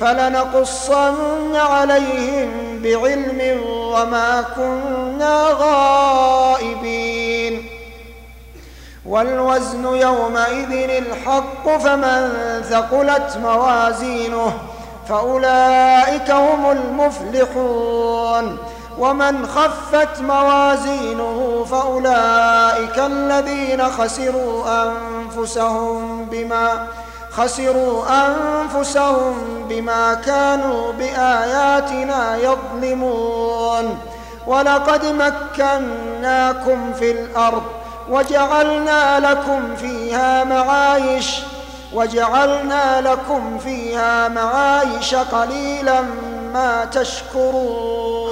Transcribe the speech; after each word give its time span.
فلنقصن 0.00 1.56
عليهم 1.56 2.78
بعلم 2.82 3.60
وما 3.66 4.44
كنا 4.56 5.48
غائبين. 5.52 7.02
والوزن 9.06 9.84
يومئذ 9.84 10.72
الحق 10.72 11.76
فمن 11.78 12.30
ثقلت 12.70 13.36
موازينه 13.42 14.52
فأولئك 15.08 16.30
هم 16.30 16.70
المفلحون. 16.70 18.58
ومن 18.98 19.46
خفت 19.46 20.20
موازينه 20.20 21.66
فأولئك 21.70 22.98
الذين 22.98 23.84
خسروا 23.84 24.64
أنفسهم 24.84 26.24
بما 26.24 26.86
أنفسهم 28.08 29.34
بما 29.68 30.14
كانوا 30.14 30.92
بآياتنا 30.92 32.36
يظلمون. 32.36 33.98
ولقد 34.46 35.06
مكناكم 35.06 36.92
في 36.92 37.10
الأرض 37.10 37.62
وجعلنا 38.10 39.20
لكم 39.20 39.76
فيها 39.76 40.44
معايش 40.44 41.40
وجعلنا 41.92 43.00
لكم 43.00 43.58
فيها 43.58 44.28
معايش 44.28 45.14
قليلا 45.14 46.00
ما 46.54 46.84
تشكرون. 46.84 48.31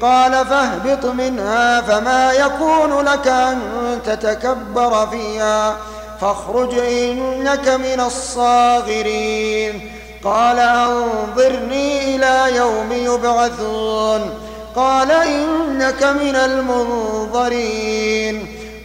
قال 0.00 0.46
فاهبط 0.46 1.04
منها 1.04 1.80
فما 1.80 2.32
يكون 2.32 3.00
لك 3.00 3.28
أن 3.28 3.58
تتكبر 4.06 5.06
فيها 5.06 5.76
فاخرج 6.20 6.78
إنك 6.78 7.68
من 7.68 8.00
الصاغرين 8.00 9.90
قال 10.24 10.58
أنظرني 10.58 12.16
إلى 12.16 12.56
يوم 12.56 12.92
يبعثون 12.92 14.30
قال 14.76 15.10
إنك 15.10 16.02
من 16.02 16.36
المنظرين 16.36 17.80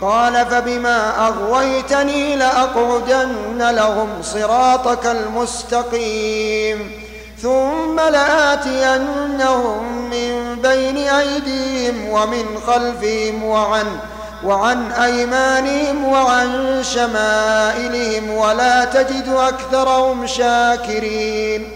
قال 0.02 0.46
فبما 0.46 1.28
أغويتني 1.28 2.36
لأقعدن 2.36 3.72
لهم 3.72 4.10
صراطك 4.22 5.06
المستقيم 5.06 7.05
ثم 7.42 8.00
لآتينهم 8.00 9.84
من 10.10 10.56
بين 10.62 10.98
أيديهم 10.98 12.10
ومن 12.10 12.46
خلفهم 12.68 13.44
وعن 13.44 13.86
وعن 14.44 14.92
أيمانهم 14.92 16.06
وعن 16.06 16.80
شمائلهم 16.84 18.32
ولا 18.32 18.86
تجد 18.86 19.28
أكثرهم 19.28 20.28
شاكرين. 20.28 21.72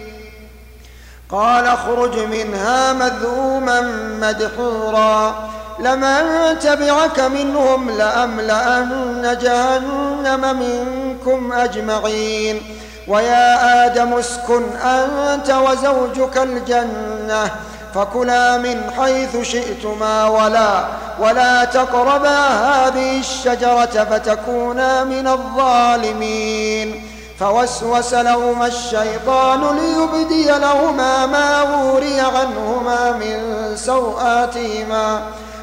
قال 1.31 1.65
اخرج 1.65 2.19
منها 2.19 2.93
مذءوما 2.93 3.81
مدحورا. 4.21 5.49
لمن 5.79 6.55
تبعك 6.59 7.19
منهم 7.19 7.89
لأملأن 7.89 9.37
جهنم 9.41 10.59
منكم 10.59 11.53
أجمعين. 11.53 12.61
ويا 13.09 13.85
آدم 13.85 14.13
اسكن 14.13 14.63
أنت 14.75 15.49
وزوجك 15.49 16.37
الجنة 16.37 17.51
فكلا 17.95 18.57
من 18.57 18.91
حيث 18.97 19.41
شئتما 19.41 20.25
ولا 20.25 20.83
ولا 21.19 21.65
تقربا 21.65 22.47
هذه 22.47 23.19
الشجرة 23.19 24.05
فتكونا 24.11 25.03
من 25.03 25.27
الظالمين. 25.27 27.03
فوسوس 27.39 28.13
لهما 28.13 28.67
الشيطان 28.67 29.77
ليبدي 29.77 30.45
لهما 30.45 31.25
ما 31.25 31.61
وري 31.61 32.19
عنهما 32.19 33.11
من 33.11 33.37
سوآتهما 33.75 35.21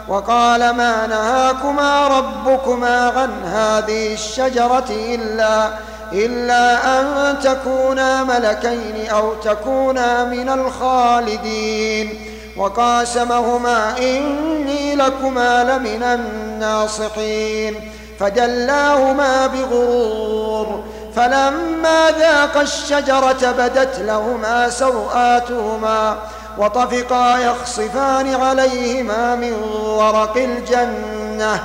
وقال 0.09 0.71
ما 0.71 1.07
نهاكما 1.07 2.09
ربكما 2.09 3.09
عن 3.17 3.31
هذه 3.45 4.15
الشجرة 4.15 4.85
إلا 4.91 5.69
إلا 6.13 7.01
أن 7.01 7.39
تكونا 7.41 8.25
ملكين 8.25 9.11
أو 9.11 9.35
تكونا 9.35 10.25
من 10.25 10.49
الخالدين. 10.49 12.33
وقاسمهما 12.57 13.99
إني 13.99 14.95
لكما 14.95 15.65
لمن 15.65 16.03
الناصحين. 16.03 17.93
فدلاهما 18.21 19.47
بغرور 19.47 20.85
فلما 21.17 22.11
ذاقا 22.19 22.63
الشجرة 22.63 23.55
بدت 23.59 23.99
لهما 23.99 24.71
سوآتهما 24.71 26.17
وطفقا 26.59 27.39
يخصفان 27.39 28.35
عليهما 28.35 29.35
من 29.35 29.53
ورق 29.85 30.37
الجنة. 30.37 31.65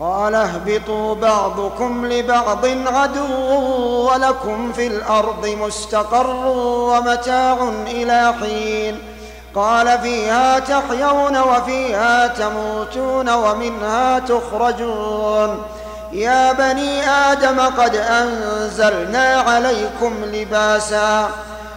قال 0.00 0.34
اهبطوا 0.34 1.14
بعضكم 1.14 2.06
لبعض 2.06 2.66
عدو 2.86 4.10
ولكم 4.10 4.72
في 4.72 4.86
الأرض 4.86 5.46
مستقر 5.46 6.36
ومتاع 6.56 7.56
إلى 7.86 8.34
حين 8.40 8.98
قال 9.54 9.98
فيها 9.98 10.58
تحيون 10.58 11.38
وفيها 11.38 12.26
تموتون 12.26 13.28
ومنها 13.28 14.18
تخرجون 14.18 15.62
يا 16.12 16.52
بني 16.52 17.10
آدم 17.10 17.60
قد 17.60 17.96
أنزلنا 17.96 19.44
عليكم 19.46 20.14
لباسا 20.24 21.28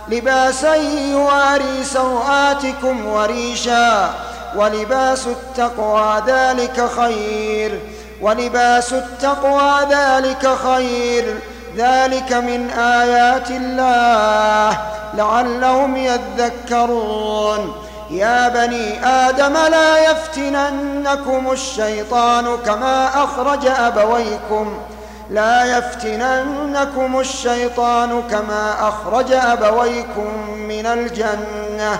لباسا 0.09 0.75
يواري 1.11 1.83
سوآتكم 1.83 3.05
وريشا 3.05 4.13
ولباس 4.55 5.27
التقوى 5.27 6.21
ذلك 6.27 6.89
خير 6.97 7.79
ولباس 8.21 8.93
التقوى 8.93 9.73
ذلك 9.89 10.47
خير. 10.47 11.39
ذلك 11.77 12.33
من 12.33 12.69
آيات 12.69 13.51
الله. 13.51 14.77
لعلهم 15.13 15.97
يذكرون. 15.97 17.75
يا 18.09 18.49
بني 18.49 19.05
آدم 19.05 19.53
لا 19.53 20.11
يفتننكم 20.11 21.51
الشيطان 21.51 22.57
كما 22.65 23.23
أخرج 23.23 23.67
أبويكم. 23.67 24.77
لا 25.29 25.77
يفتننكم 25.77 27.19
الشيطان 27.19 28.23
كما 28.31 28.75
أخرج 28.87 29.31
أبويكم 29.31 30.49
من 30.57 30.85
الجنة. 30.85 31.99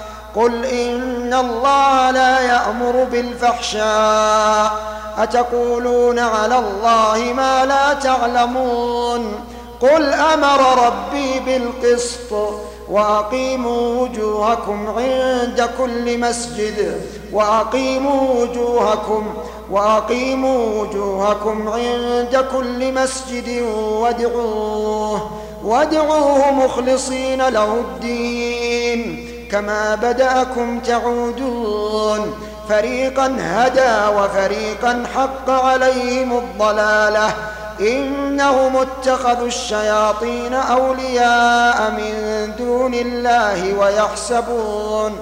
قل 0.35 0.65
إن 0.65 1.33
الله 1.33 2.11
لا 2.11 2.39
يأمر 2.39 3.03
بالفحشاء. 3.11 4.71
أتقولون 5.17 6.19
على 6.19 6.59
الله 6.59 7.33
ما 7.33 7.65
لا 7.65 7.93
تعلمون. 7.93 9.35
قل 9.81 10.13
أمر 10.13 10.85
ربي 10.87 11.39
بالقسط 11.39 12.53
وأقيموا 12.89 14.01
وجوهكم 14.01 14.87
عند 14.87 15.69
كل 15.77 16.17
مسجد. 16.17 17.01
وأقيموا 17.33 18.41
وجوهكم 18.41 19.33
وأقيموا 19.71 20.81
وجوهكم 20.81 21.69
عند 21.69 22.45
كل 22.57 22.93
مسجد 22.93 23.61
وادعوه. 23.81 25.31
وادعوه 25.63 26.51
مخلصين 26.51 27.47
له 27.47 27.73
الدين. 27.73 29.30
كما 29.51 29.95
بدأكم 29.95 30.79
تعودون. 30.79 32.33
فريقا 32.69 33.35
هدى 33.39 34.17
وفريقا 34.17 35.03
حق 35.15 35.49
عليهم 35.49 36.37
الضلالة. 36.37 37.33
إنهم 37.79 38.77
اتخذوا 38.77 39.47
الشياطين 39.47 40.53
أولياء 40.53 41.91
من 41.91 42.51
دون 42.59 42.93
الله 42.93 43.79
ويحسبون. 43.79 45.19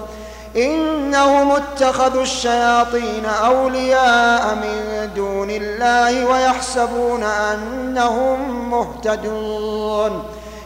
إنهم 0.56 1.52
اتخذوا 1.52 2.22
الشياطين 2.22 3.26
أولياء 3.26 4.56
من 4.56 5.10
دون 5.16 5.50
الله 5.50 6.26
ويحسبون 6.26 7.24
أنهم 7.24 8.70
مهتدون. 8.70 10.24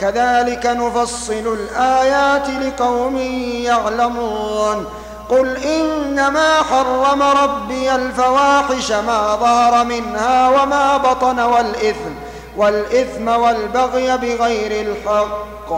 كذلك 0.00 0.66
نفصل 0.66 1.58
الآيات 1.60 2.48
لقوم 2.48 3.16
يعلمون. 3.64 4.86
قل 5.28 5.56
إنما 5.56 6.62
حرم 6.62 7.22
ربي 7.22 7.94
الفواحش 7.94 8.92
ما 8.92 9.36
ظهر 9.40 9.84
منها 9.84 10.48
وما 10.48 10.96
بطن 10.96 11.40
والإثم 11.40 12.14
والإثم 12.56 13.28
والبغي 13.28 14.16
بغير 14.16 14.86
الحق. 14.86 15.70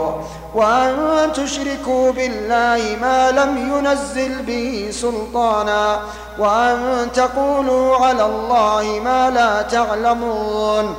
وأن 0.55 1.29
تشركوا 1.33 2.11
بالله 2.11 2.97
ما 3.01 3.31
لم 3.31 3.57
ينزل 3.57 4.41
به 4.41 4.89
سلطانا. 4.91 5.99
وأن 6.39 7.07
تقولوا 7.13 7.95
على 7.95 8.25
الله 8.25 9.01
ما 9.03 9.29
لا 9.29 9.61
تعلمون. 9.61 10.95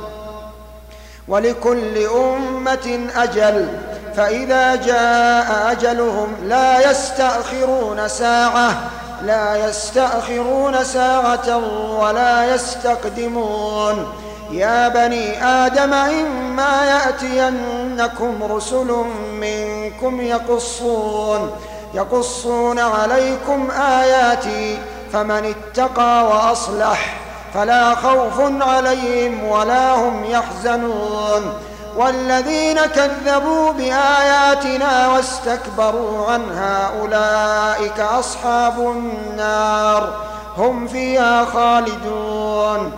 ولكل 1.31 1.97
أمة 1.97 2.99
أجل 3.15 3.67
فإذا 4.15 4.75
جاء 4.75 5.71
أجلهم 5.71 6.35
لا 6.43 6.91
يستأخرون 6.91 8.07
ساعة 8.07 8.91
لا 9.25 9.69
يستأخرون 9.69 10.83
ساعة 10.83 11.57
ولا 11.99 12.55
يستقدمون. 12.55 14.13
يا 14.51 14.87
بني 14.87 15.45
آدم 15.45 15.93
إما 15.93 16.85
يأتينكم 16.85 18.43
رسل 18.43 18.95
منكم 19.31 20.21
يقصون 20.21 21.51
يقصون 21.93 22.79
عليكم 22.79 23.71
آياتي 23.71 24.79
فمن 25.13 25.53
اتقى 25.55 26.25
وأصلح. 26.27 27.30
فلا 27.53 27.95
خوف 27.95 28.61
عليهم 28.61 29.43
ولا 29.43 29.95
هم 29.95 30.25
يحزنون. 30.25 31.53
والذين 31.97 32.79
كذبوا 32.85 33.71
بآياتنا 33.71 35.07
واستكبروا 35.07 36.31
عنها 36.31 36.91
أولئك 37.01 37.99
أصحاب 37.99 38.79
النار. 38.79 40.13
هم 40.57 40.87
فيها 40.87 41.45
خالدون. 41.45 42.91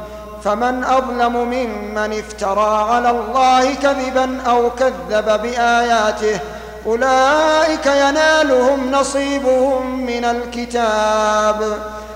فمن 0.44 0.84
أظلم 0.84 1.36
ممن 1.36 2.20
افترى 2.20 2.94
على 2.94 3.10
الله 3.10 3.74
كذبا 3.76 4.42
أو 4.48 4.70
كذب 4.70 5.42
بآياته 5.42 6.40
أولئك 6.86 7.86
ينالهم 7.86 8.92
نصيبهم 8.92 10.06
من 10.06 10.26
الكتاب. 10.26 11.78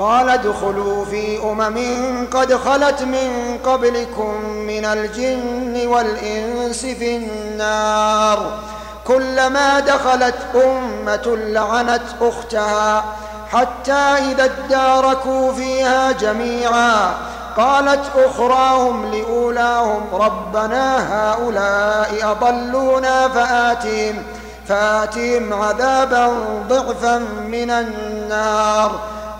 قال 0.00 0.28
ادخلوا 0.30 1.04
في 1.04 1.42
أمم 1.42 1.78
قد 2.32 2.54
خلت 2.54 3.02
من 3.02 3.58
قبلكم 3.64 4.44
من 4.44 4.84
الجن 4.84 5.86
والإنس 5.86 6.80
في 6.80 7.16
النار. 7.16 8.58
كلما 9.06 9.80
دخلت 9.80 10.34
أمة 10.54 11.36
لعنت 11.36 12.02
أختها 12.20 13.04
حتى 13.52 13.92
إذا 13.92 14.44
اداركوا 14.44 15.52
فيها 15.52 16.12
جميعا. 16.12 17.14
قالت 17.56 18.04
أخراهم 18.16 19.14
لأولاهم 19.14 20.02
ربنا 20.12 20.96
هؤلاء 21.14 22.10
أضلونا 22.22 23.28
فآتهم 23.28 24.22
فآتهم 24.68 25.52
عذابا 25.52 26.32
ضعفا 26.68 27.18
من 27.48 27.70
النار. 27.70 29.00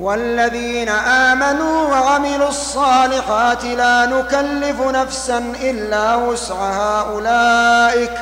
والذين 0.00 0.88
آمنوا 0.88 1.88
وعملوا 1.88 2.48
الصالحات 2.48 3.64
لا 3.64 4.06
نكلف 4.06 4.80
نفسا 4.80 5.38
إلا 5.62 6.16
وسعها. 6.16 7.00
أولئك 7.12 8.12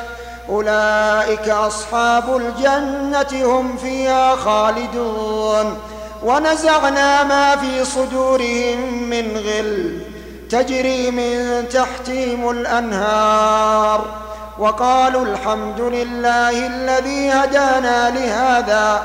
أولئك 0.49 1.49
أصحاب 1.49 2.37
الجنة 2.37 3.45
هم 3.45 3.77
فيها 3.77 4.35
خالدون. 4.35 5.77
ونزعنا 6.23 7.23
ما 7.23 7.55
في 7.55 7.85
صدورهم 7.85 9.03
من 9.09 9.37
غل 9.37 10.01
تجري 10.49 11.11
من 11.11 11.65
تحتهم 11.69 12.49
الأنهار. 12.49 14.05
وقالوا 14.59 15.25
الحمد 15.25 15.79
لله 15.79 16.67
الذي 16.67 17.31
هدانا 17.31 18.09
لهذا. 18.09 19.03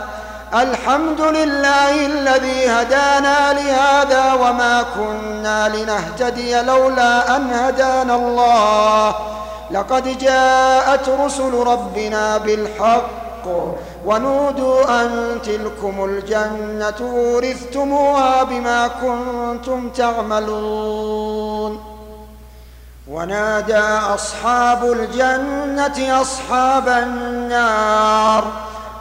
الحمد 0.55 1.21
لله 1.21 2.07
الذي 2.07 2.67
هدانا 2.69 3.53
لهذا 3.53 4.33
وما 4.33 4.85
كنا 4.95 5.69
لنهتدي 5.69 6.63
لولا 6.63 7.37
أن 7.37 7.51
هدانا 7.53 8.15
الله. 8.17 9.15
لقد 9.71 10.19
جاءت 10.19 11.09
رسل 11.09 11.55
ربنا 11.55 12.39
بالحق 12.39 13.47
ونودوا 14.07 15.03
أن 15.03 15.39
تلكم 15.45 16.05
الجنة 16.05 16.95
أورثتموها 17.01 18.43
بما 18.43 18.89
كنتم 18.89 19.89
تعملون. 19.89 21.81
ونادى 23.11 23.79
أصحاب 24.15 24.85
الجنة 24.85 26.21
أصحاب 26.21 26.89
النار 26.89 28.45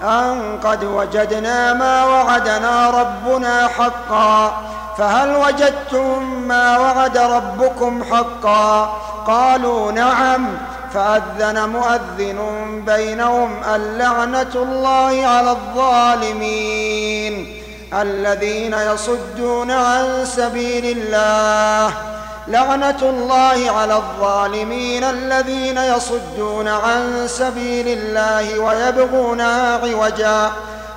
أن 0.04 0.60
قد 0.64 0.84
وجدنا 0.84 1.74
ما 1.74 2.06
وعدنا 2.06 2.90
ربنا 2.90 3.68
حقا. 3.68 4.62
فهل 4.98 5.36
وجدتم 5.36 6.24
ما 6.48 6.78
وعد 6.78 7.18
ربكم 7.18 8.04
حقا؟ 8.04 8.86
قالوا 9.28 9.92
نعم. 9.92 10.48
فأذن 10.94 11.70
مؤذن 11.70 12.40
بينهم 12.86 13.62
اللعنة 13.76 14.56
الله 14.56 15.26
على 15.28 15.52
الظالمين 15.52 16.84
الذين 17.94 18.74
يصدون 18.74 19.72
عن 19.72 20.26
سبيل 20.26 20.98
الله. 20.98 21.94
لعنة 22.50 22.98
الله 23.02 23.72
على 23.72 23.96
الظالمين 23.96 25.04
الذين 25.04 25.78
يصدون 25.78 26.68
عن 26.68 27.28
سبيل 27.28 27.88
الله 27.88 28.60
ويبغونها 28.60 29.78
عوجا 29.78 30.52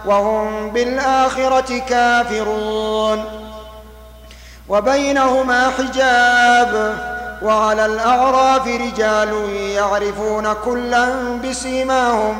وهم 0.06 0.70
بالآخرة 0.70 1.78
كافرون. 1.78 3.24
وبينهما 4.68 5.70
حجاب 5.78 6.96
وعلى 7.42 7.86
الأعراف 7.86 8.66
رجال 8.66 9.50
يعرفون 9.54 10.52
كلا 10.52 11.08
بسيماهم. 11.44 12.38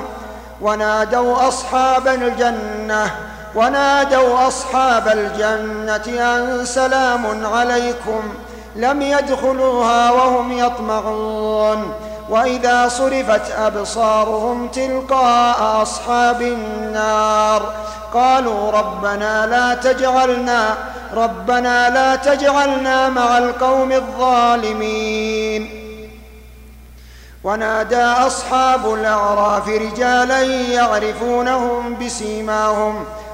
ونادوا 0.61 1.49
أصحاب 1.49 2.09
الجنة 2.09 3.11
ونادوا 3.54 4.49
أصحاب 4.49 5.09
الجنة 5.09 6.23
أن 6.23 6.64
سلام 6.64 7.47
عليكم. 7.47 8.35
لم 8.76 9.02
يدخلوها 9.02 10.11
وهم 10.11 10.59
يطمعون 10.59 11.93
وإذا 12.31 12.88
صرفت 12.88 13.50
أبصارهم 13.50 14.69
تلقاء 14.69 15.83
أصحاب 15.83 16.43
النار 16.43 17.75
قالوا 18.14 18.71
ربنا 18.71 19.47
لا 19.47 19.75
تجعلنا 19.75 20.75
ربنا 21.14 21.91
لا 21.91 22.17
تجعلنا 22.17 23.09
مع 23.09 23.38
القوم 23.38 23.93
الظالمين 23.93 25.83
ونادى 27.45 28.02
أصحاب 28.02 28.95
الأعراف 28.95 29.69
رجالا 29.69 30.43
يعرفونهم 30.73 31.97
بسيماهم 32.05 33.05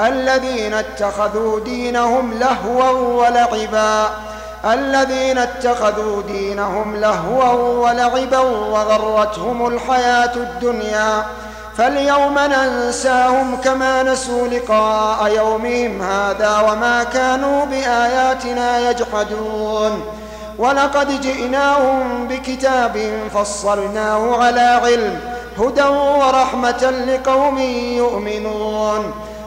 الذين 0.00 0.74
اتخذوا 0.74 1.60
دينهم 1.60 2.38
لهوا 2.38 2.90
ولعبا. 2.90 4.10
الذين 4.64 5.38
اتخذوا 5.38 6.22
دينهم 6.22 6.96
لهوا 6.96 7.52
ولعبا 7.88 8.38
وغرتهم 8.38 9.66
الحياة 9.66 10.34
الدنيا. 10.36 11.24
فاليوم 11.76 12.38
ننساهم 12.38 13.56
كما 13.56 14.02
نسوا 14.02 14.48
لقاء 14.48 15.32
يومهم 15.36 16.02
هذا 16.02 16.58
وما 16.60 17.04
كانوا 17.04 17.64
بآياتنا 17.64 18.90
يجحدون. 18.90 20.04
ولقد 20.58 21.20
جئناهم 21.20 22.28
بكتاب 22.28 23.12
فصلناه 23.34 24.44
على 24.44 24.80
علم 24.84 25.20
هدى 25.58 25.82
ورحمة 25.82 26.90
لقوم 27.06 27.58
يؤمنون. 27.96 29.12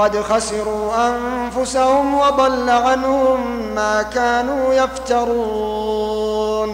قد 0.00 0.22
خسروا 0.22 1.08
أنفسهم 1.08 2.14
وضل 2.14 2.70
عنهم 2.70 3.40
ما 3.74 4.02
كانوا 4.02 4.74
يفترون. 4.74 6.70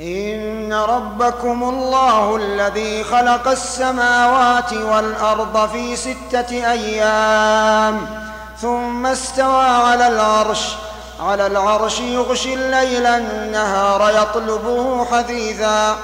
إن 0.00 0.72
ربكم 0.72 1.62
الله 1.62 2.36
الذي 2.36 3.04
خلق 3.04 3.48
السماوات 3.48 4.72
والأرض 4.72 5.68
في 5.68 5.96
ستة 5.96 6.72
أيام 6.72 8.06
ثم 8.60 9.06
استوى 9.06 9.64
على 9.64 10.08
العرش 10.08 10.76
على 11.20 11.46
العرش 11.46 12.00
يغشي 12.00 12.54
الليل 12.54 13.06
النهار 13.06 14.10
يطلبه 14.22 15.04
حثيثا. 15.04 15.96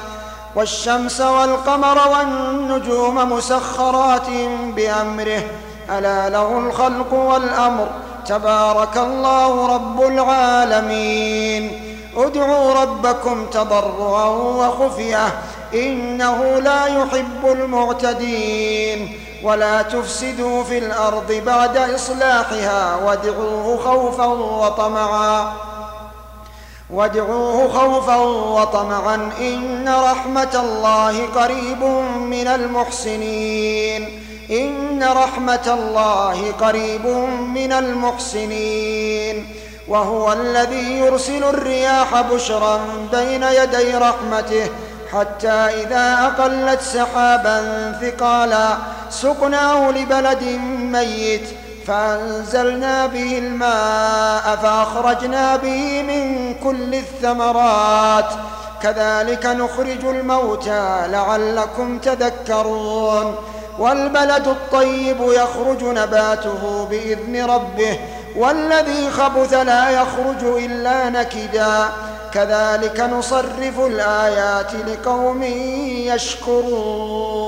والشمس 0.55 1.21
والقمر 1.21 2.09
والنجوم 2.09 3.33
مسخرات 3.33 4.31
بأمره 4.77 5.43
ألا 5.91 6.29
له 6.29 6.59
الخلق 6.59 7.13
والأمر. 7.13 7.89
تبارك 8.27 8.97
الله 8.97 9.75
رب 9.75 10.03
العالمين. 10.03 11.83
ادعوا 12.17 12.75
ربكم 12.75 13.47
تضرعا 13.47 14.29
وخفية. 14.29 15.27
إنه 15.75 16.59
لا 16.59 16.87
يحب 16.87 17.45
المعتدين. 17.45 19.19
ولا 19.45 19.83
تفسدوا 19.83 20.65
في 20.65 20.79
الأرض 20.79 21.43
بعد 21.47 21.77
إصلاحها. 21.77 22.97
وادعوه 22.97 23.77
خوفا 23.85 24.27
وطمعا. 24.27 25.53
وادعوه 26.91 27.69
خوفا 27.69 28.17
وطمعا. 28.17 29.31
إن 29.41 29.89
رحمة 29.89 30.61
الله 30.61 31.27
قريب 31.27 31.83
من 32.19 32.47
المحسنين. 32.47 34.26
إن 34.51 35.05
رحمة 35.05 35.75
الله 35.75 36.53
قريب 36.61 37.07
من 37.55 37.73
المحسنين 37.73 39.47
وهو 39.89 40.33
الذي 40.33 40.99
يرسل 40.99 41.45
الرياح 41.45 42.21
بشرا 42.21 42.81
بين 43.13 43.43
يدي 43.43 43.95
رحمته 43.95 44.71
حتى 45.13 45.49
إذا 45.49 46.19
أقلت 46.27 46.81
سحابا 46.81 47.59
ثقالا 48.01 48.77
سقناه 49.11 49.91
لبلد 49.91 50.43
ميت 50.93 51.49
فأنزلنا 51.87 53.07
به 53.07 53.39
الماء 53.39 54.59
فأخرجنا 54.63 55.57
به 55.57 56.03
من 56.03 56.55
كل 56.55 56.95
الثمرات 56.95 58.29
كذلك 58.83 59.47
نخرج 59.47 60.05
الموتى 60.05 61.07
لعلكم 61.09 61.99
تذكرون 61.99 63.37
والبلد 63.79 64.49
الطيب 64.49 65.17
يخرج 65.21 65.85
نباته 65.85 66.87
بإذن 66.91 67.51
ربه 67.51 67.99
والذي 68.37 69.11
خبث 69.11 69.55
لا 69.55 69.91
يخرج 69.91 70.45
إلا 70.45 71.11
نكدا. 71.11 71.89
كذلك 72.35 73.01
نصرف 73.01 73.81
الآيات 73.87 74.75
لقوم 74.75 75.43
يشكرون. 76.13 77.47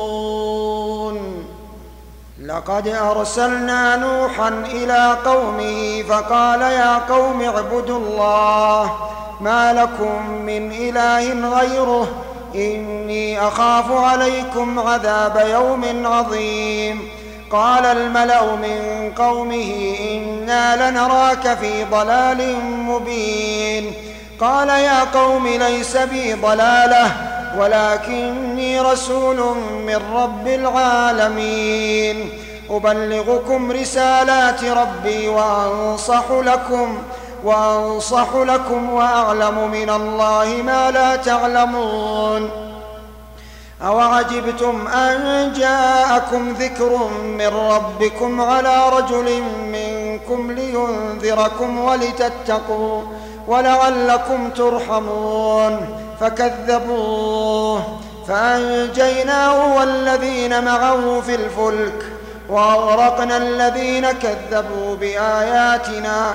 لقد 2.44 2.88
أرسلنا 2.88 3.97
نوحا 3.97 4.49
إلى 4.49 5.16
قومه 5.25 6.02
فقال 6.08 6.61
يا 6.61 6.99
قوم 6.99 7.42
اعبدوا 7.42 7.99
الله 7.99 8.92
ما 9.40 9.73
لكم 9.73 10.30
من 10.30 10.73
إله 10.73 11.50
غيره 11.58 12.08
إني 12.55 13.40
أخاف 13.40 13.93
عليكم 13.93 14.78
عذاب 14.78 15.47
يوم 15.50 16.07
عظيم. 16.07 17.09
قال 17.50 17.85
الملأ 17.87 18.55
من 18.55 19.12
قومه 19.19 19.97
إنا 20.11 20.90
لنراك 20.90 21.59
في 21.59 21.85
ضلال 21.85 22.57
مبين. 22.64 23.93
قال 24.40 24.69
يا 24.69 25.05
قوم 25.05 25.47
ليس 25.47 25.97
بي 25.97 26.35
ضلالة 26.35 27.11
ولكني 27.59 28.81
رسول 28.81 29.57
من 29.87 30.00
رب 30.14 30.49
العالمين. 30.49 32.31
أبلغكم 32.71 33.73
رسالات 33.73 34.64
ربي 34.64 35.28
وأنصح 35.28 36.25
لكم 36.30 36.99
وأنصح 37.45 38.27
لكم 38.35 38.93
وأعلم 38.93 39.71
من 39.71 39.91
الله 39.91 40.63
ما 40.65 40.91
لا 40.91 41.17
تعلمون. 41.17 42.51
أوعجبتم 43.87 44.89
أن 44.89 45.53
جاءكم 45.53 46.53
ذكر 46.53 47.09
من 47.23 47.47
ربكم 47.47 48.41
على 48.41 48.89
رجل 48.89 49.43
منكم 49.73 50.53
لينذركم 50.53 51.81
ولتتقوا 51.81 53.03
ولعلكم 53.47 54.51
ترحمون. 54.51 55.99
فكذبوه. 56.21 57.83
فأنجيناه 58.29 59.77
والذين 59.77 60.65
معه 60.65 61.21
في 61.21 61.35
الفلك 61.35 62.13
وأغرقنا 62.49 63.37
الذين 63.37 64.13
كذبوا 64.13 64.97
بآياتنا 65.01 66.35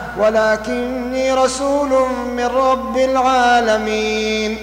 ولكني 0.19 1.33
رسول 1.33 1.89
من 2.35 2.45
رب 2.45 2.97
العالمين. 2.97 4.57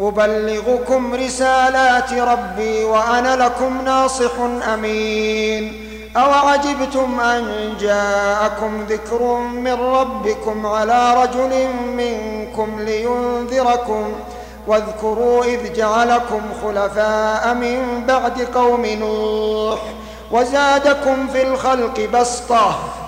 أبلغكم 0.00 1.14
رسالات 1.14 2.12
ربي 2.12 2.84
وأنا 2.84 3.36
لكم 3.36 3.84
ناصح 3.84 4.32
أمين. 4.74 5.86
أوعجبتم 6.16 7.20
أن 7.20 7.74
جاءكم 7.80 8.86
ذكر 8.88 9.22
من 9.38 9.72
ربكم 9.72 10.66
على 10.66 11.14
رجل 11.22 11.68
منكم 11.96 12.80
لينذركم 12.80 14.12
واذكروا 14.66 15.44
إذ 15.44 15.72
جعلكم 15.72 16.40
خلفاء 16.62 17.54
من 17.54 18.04
بعد 18.06 18.40
قوم 18.54 18.86
نوح 18.86 19.78
وزادكم 20.30 21.28
في 21.28 21.42
الخلق 21.42 22.08
بسطة 22.14 22.78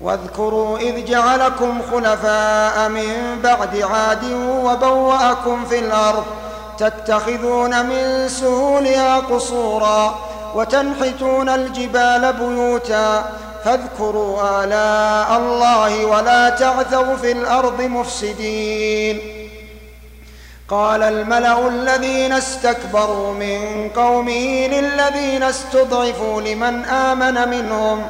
واذكروا 0.00 0.78
إذ 0.78 1.04
جعلكم 1.04 1.82
خلفاء 1.92 2.88
من 2.88 3.40
بعد 3.42 3.82
عاد 3.82 4.24
وبوأكم 4.64 5.64
في 5.64 5.78
الأرض 5.78 6.24
تتخذون 6.78 7.86
من 7.86 8.28
سهولها 8.28 9.16
قصورا 9.16 10.18
وتنحتون 10.54 11.48
الجبال 11.48 12.32
بيوتا 12.32 13.24
فاذكروا 13.64 14.64
آلاء 14.64 15.38
الله 15.38 16.04
ولا 16.04 16.50
تعثوا 16.50 17.16
في 17.16 17.32
الأرض 17.32 17.82
مفسدين. 17.82 19.20
قال 20.68 21.02
الملأ 21.02 21.68
الذين 21.68 22.32
استكبروا 22.32 23.34
من 23.34 23.90
قومه 23.96 24.66
للذين 24.66 25.42
استضعفوا 25.42 26.40
لمن 26.40 26.84
آمن 26.84 27.48
منهم 27.48 28.06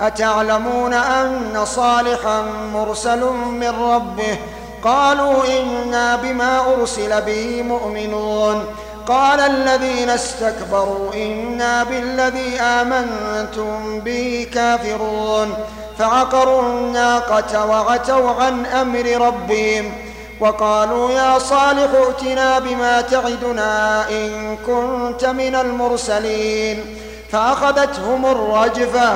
أتعلمون 0.00 0.94
أن 0.94 1.64
صالحا 1.64 2.42
مرسل 2.74 3.24
من 3.32 3.68
ربه؟ 3.68 4.38
قالوا 4.84 5.44
إنا 5.44 6.16
بما 6.16 6.74
أرسل 6.74 7.22
به 7.22 7.62
مؤمنون. 7.62 8.64
قال 9.06 9.40
الذين 9.40 10.10
استكبروا 10.10 11.14
إنا 11.14 11.84
بالذي 11.84 12.60
آمنتم 12.60 14.00
به 14.00 14.46
كافرون. 14.54 15.54
فعقروا 15.98 16.62
الناقة 16.62 17.66
وعتوا 17.66 18.30
عن 18.42 18.66
أمر 18.66 19.26
ربهم. 19.26 19.92
وقالوا 20.40 21.10
يا 21.10 21.38
صالح 21.38 21.90
ائتنا 22.06 22.58
بما 22.58 23.00
تعدنا 23.00 24.08
إن 24.08 24.56
كنت 24.66 25.24
من 25.24 25.54
المرسلين. 25.54 26.96
فأخذتهم 27.32 28.26
الرجفة. 28.26 29.12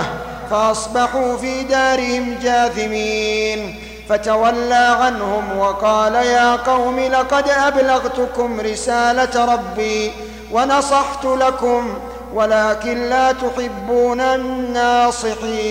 فأصبحوا 0.51 1.37
في 1.37 1.63
دارهم 1.63 2.39
جاثمين. 2.43 3.81
فتولى 4.09 4.97
عنهم 5.01 5.59
وقال 5.59 6.15
يا 6.15 6.57
قوم 6.57 7.01
لقد 7.01 7.49
أبلغتكم 7.49 8.61
رسالة 8.61 9.55
ربي 9.55 10.13
ونصحت 10.53 11.25
لكم 11.25 11.99
ولكن 12.35 13.09
لا 13.09 13.33
تحبون 13.33 14.21
الناصحين. 14.21 15.65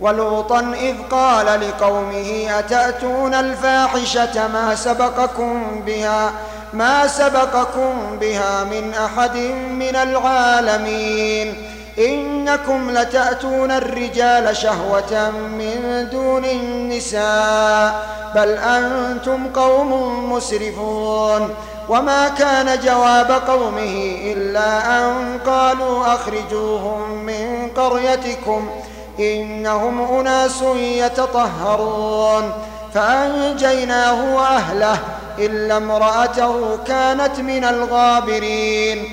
ولوطا 0.00 0.74
إذ 0.80 0.94
قال 1.10 1.60
لقومه 1.60 2.58
أتأتون 2.58 3.34
الفاحشة 3.34 4.48
ما 4.48 4.74
سبقكم 4.74 5.82
بها 5.86 6.32
ما 6.72 7.06
سبقكم 7.06 8.18
بها 8.20 8.64
من 8.64 8.94
أحد 8.94 9.36
من 9.70 9.96
العالمين؟ 9.96 11.54
إنكم 12.00 12.90
لتأتون 12.90 13.70
الرجال 13.70 14.56
شهوة 14.56 15.30
من 15.30 16.08
دون 16.12 16.44
النساء 16.44 18.06
بل 18.34 18.48
أنتم 18.48 19.46
قوم 19.54 20.32
مسرفون. 20.32 21.54
وما 21.88 22.28
كان 22.28 22.80
جواب 22.80 23.30
قومه 23.48 24.18
إلا 24.24 24.98
أن 24.98 25.38
قالوا 25.46 26.14
أخرجوهم 26.14 27.10
من 27.10 27.68
قريتكم 27.76 28.70
إنهم 29.20 30.18
أناس 30.18 30.62
يتطهرون. 30.76 32.52
فأنجيناه 32.94 34.34
وأهله 34.36 34.98
إلا 35.38 35.76
امرأته 35.76 36.78
كانت 36.86 37.40
من 37.40 37.64
الغابرين. 37.64 39.12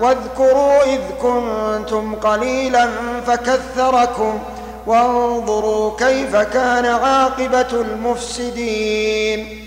واذكروا 0.00 0.82
إذ 0.82 1.00
كنتم 1.22 2.14
قليلا 2.14 2.88
فكثركم 3.26 4.38
وانظروا 4.86 5.96
كيف 5.98 6.36
كان 6.36 6.86
عاقبة 6.86 7.72
المفسدين. 7.72 9.62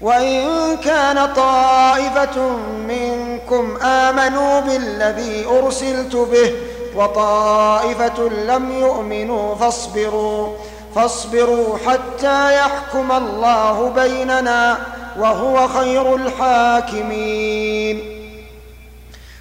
وإن 0.00 0.76
كان 0.76 1.34
طائفة 1.34 2.50
منكم 2.88 3.76
آمنوا 3.82 4.60
بالذي 4.60 5.46
أرسلت 5.46 6.16
به 6.16 6.52
وطائفة 6.96 8.28
لم 8.28 8.72
يؤمنوا 8.72 9.54
فاصبروا 9.54 10.48
فاصبروا 10.94 11.78
حتى 11.86 12.56
يحكم 12.56 13.12
الله 13.12 13.92
بيننا 13.94 14.78
وهو 15.18 15.68
خير 15.68 16.14
الحاكمين. 16.14 18.19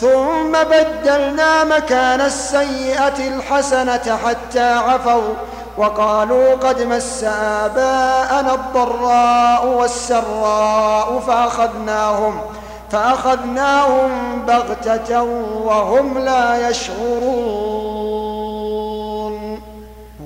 ثم 0.00 0.52
بدلنا 0.52 1.64
مكان 1.64 2.20
السيئة 2.20 3.28
الحسنة 3.28 4.18
حتى 4.26 4.72
عفوا 4.72 5.34
وقالوا 5.76 6.54
قد 6.54 6.82
مس 6.82 7.24
آباءنا 7.24 8.54
الضراء 8.54 9.66
والسراء 9.66 11.22
فأخذناهم 11.26 12.40
فأخذناهم 12.90 14.42
بغتة 14.46 15.22
وهم 15.64 16.18
لا 16.18 16.68
يشعرون. 16.68 18.10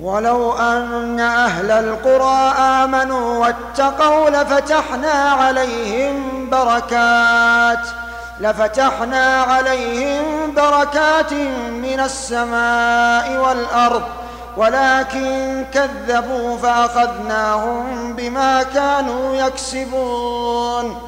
ولو 0.02 0.52
أن 0.52 1.20
أهل 1.20 1.70
القرى 1.70 2.54
آمنوا 2.58 3.46
واتقوا 3.46 4.30
لفتحنا 4.30 5.12
عليهم 5.12 6.50
بركات. 6.50 8.03
لفتحنا 8.40 9.42
عليهم 9.42 10.54
بركات 10.56 11.32
من 11.72 12.00
السماء 12.00 13.40
والأرض 13.46 14.02
ولكن 14.56 15.64
كذبوا 15.74 16.56
فأخذناهم 16.56 18.12
بما 18.12 18.62
كانوا 18.62 19.34
يكسبون. 19.36 20.98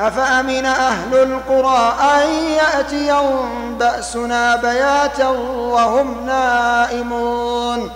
أفأمن 0.00 0.66
أهل 0.66 1.14
القرى 1.14 1.94
أن 2.00 2.28
يأتيهم 2.30 3.78
بأسنا 3.78 4.56
بياتا 4.56 5.28
وهم 5.28 6.26
نائمون؟ 6.26 7.90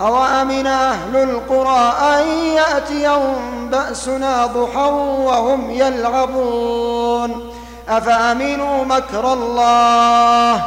أوأمن 0.00 0.66
أهل 0.66 1.16
القرى 1.16 1.94
أن 2.14 2.26
يأتيهم 2.28 3.68
بأسنا 3.70 4.46
ضحى 4.46 4.90
وهم 5.24 5.70
يلعبون؟ 5.70 7.47
أفأمنوا 7.88 8.84
مكر 8.84 9.32
الله؟ 9.32 10.62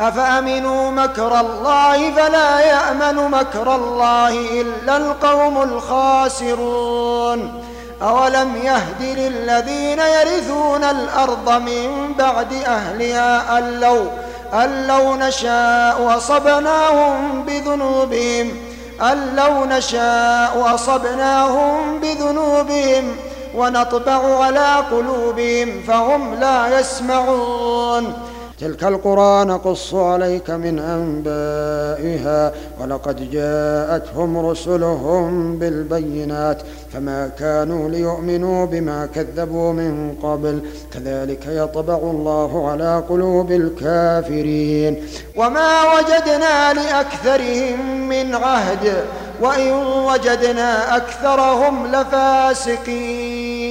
أفأمنوا 0.00 0.90
مكر 0.90 1.40
الله 1.40 2.12
فلا 2.14 2.60
يأمن 2.60 3.30
مكر 3.30 3.74
الله 3.74 4.60
إلا 4.60 4.96
القوم 4.96 5.62
الخاسرون؟ 5.62 7.62
أولم 8.02 8.56
يهد 8.56 9.02
للذين 9.18 9.98
يرثون 9.98 10.84
الأرض 10.84 11.50
من 11.50 12.14
بعد 12.18 12.52
أهلها 12.52 13.58
أن 13.58 13.80
لو, 13.80 14.06
أن 14.54 14.86
لو 14.86 15.16
نشاء 15.16 16.16
أصبناهم 16.16 17.44
بذنوبهم 17.44 18.56
أن 19.02 19.36
لو 19.36 19.64
نشاء 19.64 20.74
أصبناهم 20.74 22.00
بذنوبهم 22.00 23.16
ونطبع 23.54 24.44
على 24.44 24.84
قلوبهم 24.90 25.82
فهم 25.86 26.34
لا 26.34 26.80
يسمعون. 26.80 28.31
تلك 28.62 28.84
القرى 28.84 29.44
نقص 29.44 29.94
عليك 29.94 30.50
من 30.50 30.78
أنبائها 30.78 32.52
ولقد 32.80 33.30
جاءتهم 33.30 34.46
رسلهم 34.46 35.58
بالبينات 35.58 36.62
فما 36.92 37.30
كانوا 37.38 37.88
ليؤمنوا 37.88 38.66
بما 38.66 39.06
كذبوا 39.14 39.72
من 39.72 40.14
قبل 40.22 40.62
كذلك 40.92 41.46
يطبع 41.46 41.96
الله 41.96 42.70
على 42.70 43.02
قلوب 43.08 43.52
الكافرين. 43.52 45.06
وما 45.36 45.82
وجدنا 45.94 46.72
لأكثرهم 46.72 48.08
من 48.08 48.34
عهد 48.34 49.04
وإن 49.40 49.72
وجدنا 50.06 50.96
أكثرهم 50.96 51.86
لفاسقين. 51.86 53.61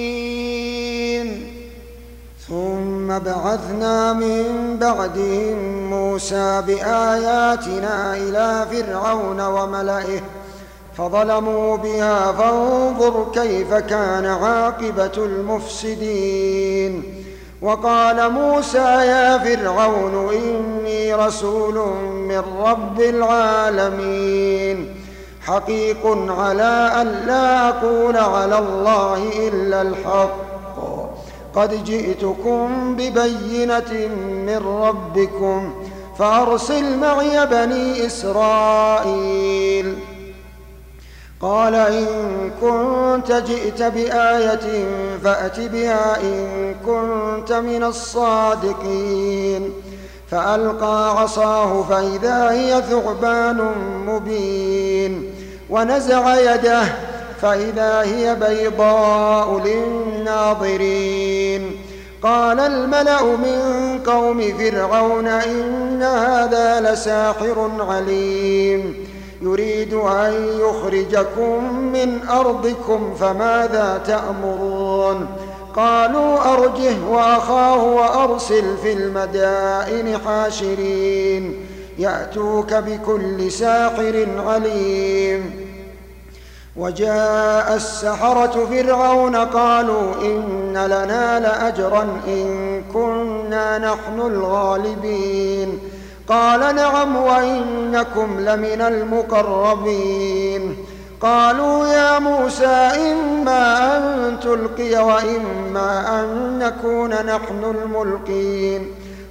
ثم 3.12 3.20
بعثنا 3.20 4.14
من 4.14 4.78
بعدهم 4.82 5.90
موسى 5.90 6.64
بآياتنا 6.68 8.16
إلى 8.18 8.66
فرعون 8.72 9.42
وملئه 9.42 10.22
فظلموا 10.98 11.78
بها 11.78 12.32
فانظر 12.32 13.32
كيف 13.34 13.74
كان 13.74 14.26
عاقبة 14.26 15.12
المفسدين. 15.18 17.04
وقال 17.62 18.32
موسى 18.32 18.78
يا 18.78 19.38
فرعون 19.38 20.34
إني 20.34 21.14
رسول 21.14 21.76
من 22.04 22.44
رب 22.64 23.02
العالمين. 23.02 24.96
حقيق 25.42 26.32
على 26.40 26.92
أن 27.02 27.08
لا 27.28 27.70
أقول 27.70 28.18
على 28.18 28.60
الله 28.60 29.48
إلا 29.48 29.82
الحق. 29.82 30.51
قد 31.56 31.84
جئتكم 31.84 32.96
ببينة 32.96 34.08
من 34.46 34.58
ربكم 34.58 35.74
فأرسل 36.20 36.98
معي 36.98 37.46
بني 37.46 38.06
إسرائيل. 38.06 39.96
قال 41.42 41.76
إن 41.76 42.08
كنت 42.62 43.32
جئت 43.32 43.84
بآية 43.84 44.86
فأت 45.24 45.60
بها 45.60 46.22
إن 46.22 46.76
كنت 46.86 47.54
من 47.54 47.84
الصادقين. 47.84 49.70
فألقى 50.32 51.22
عصاه 51.22 51.84
فإذا 51.84 52.52
هي 52.52 52.82
ثعبان 52.82 53.72
مبين 54.08 55.34
ونزع 55.70 56.54
يده 56.54 56.84
فإذا 57.42 58.02
هي 58.02 58.36
بيضاء 58.36 59.62
للناظرين. 59.66 61.72
قال 62.24 62.60
الملأ 62.60 63.24
من 63.24 63.60
قوم 64.06 64.54
فرعون 64.60 65.28
إن 65.28 66.04
هذا 66.04 66.92
لساحر 66.92 67.72
عليم. 67.80 68.96
يريد 69.42 69.94
أن 69.94 70.48
يخرجكم 70.60 71.74
من 71.74 72.20
أرضكم 72.30 73.14
فماذا 73.20 74.02
تأمرون؟ 74.06 75.28
قالوا 75.76 76.54
أرجه 76.54 76.96
وأخاه 77.10 77.84
وأرسل 77.84 78.78
في 78.84 78.94
المدائن 78.94 80.18
حاشرين. 80.26 81.66
يأتوك 81.98 82.74
بكل 82.74 83.52
ساحر 83.52 84.28
عليم. 84.48 85.71
وجاء 86.78 87.76
السحرة 87.76 88.66
فرعون 88.66 89.36
قالوا 89.36 90.14
إن 90.22 90.74
لنا 90.74 91.40
لأجرا 91.40 92.08
إن 92.28 92.82
كنا 92.94 93.78
نحن 93.78 94.20
الغالبين. 94.20 95.80
قال 96.28 96.76
نعم 96.76 97.16
وإنكم 97.16 98.40
لمن 98.40 98.82
المقربين. 98.82 100.76
قالوا 101.22 101.88
يا 101.88 102.20
موسى 102.20 102.90
إما 103.12 103.98
أن 103.98 104.38
تلقي 104.40 105.04
وإما 105.06 106.20
أن 106.20 106.60
نكون 106.60 107.10
نحن 107.10 107.64
الملقين. 107.64 108.88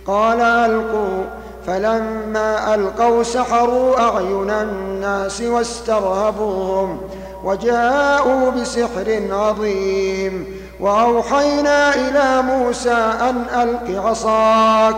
قال 0.07 0.41
ألقوا. 0.41 1.25
فلما 1.67 2.75
ألقوا 2.75 3.23
سحروا 3.23 4.01
أعين 4.01 4.51
الناس 4.51 5.43
واسترهبوهم. 5.43 7.01
وجاءوا 7.45 8.51
بسحر 8.51 9.23
عظيم. 9.31 10.61
وأوحينا 10.81 11.95
إلى 11.95 12.43
موسى 12.43 13.13
أن 13.21 13.45
ألق 13.63 14.07
عصاك 14.07 14.97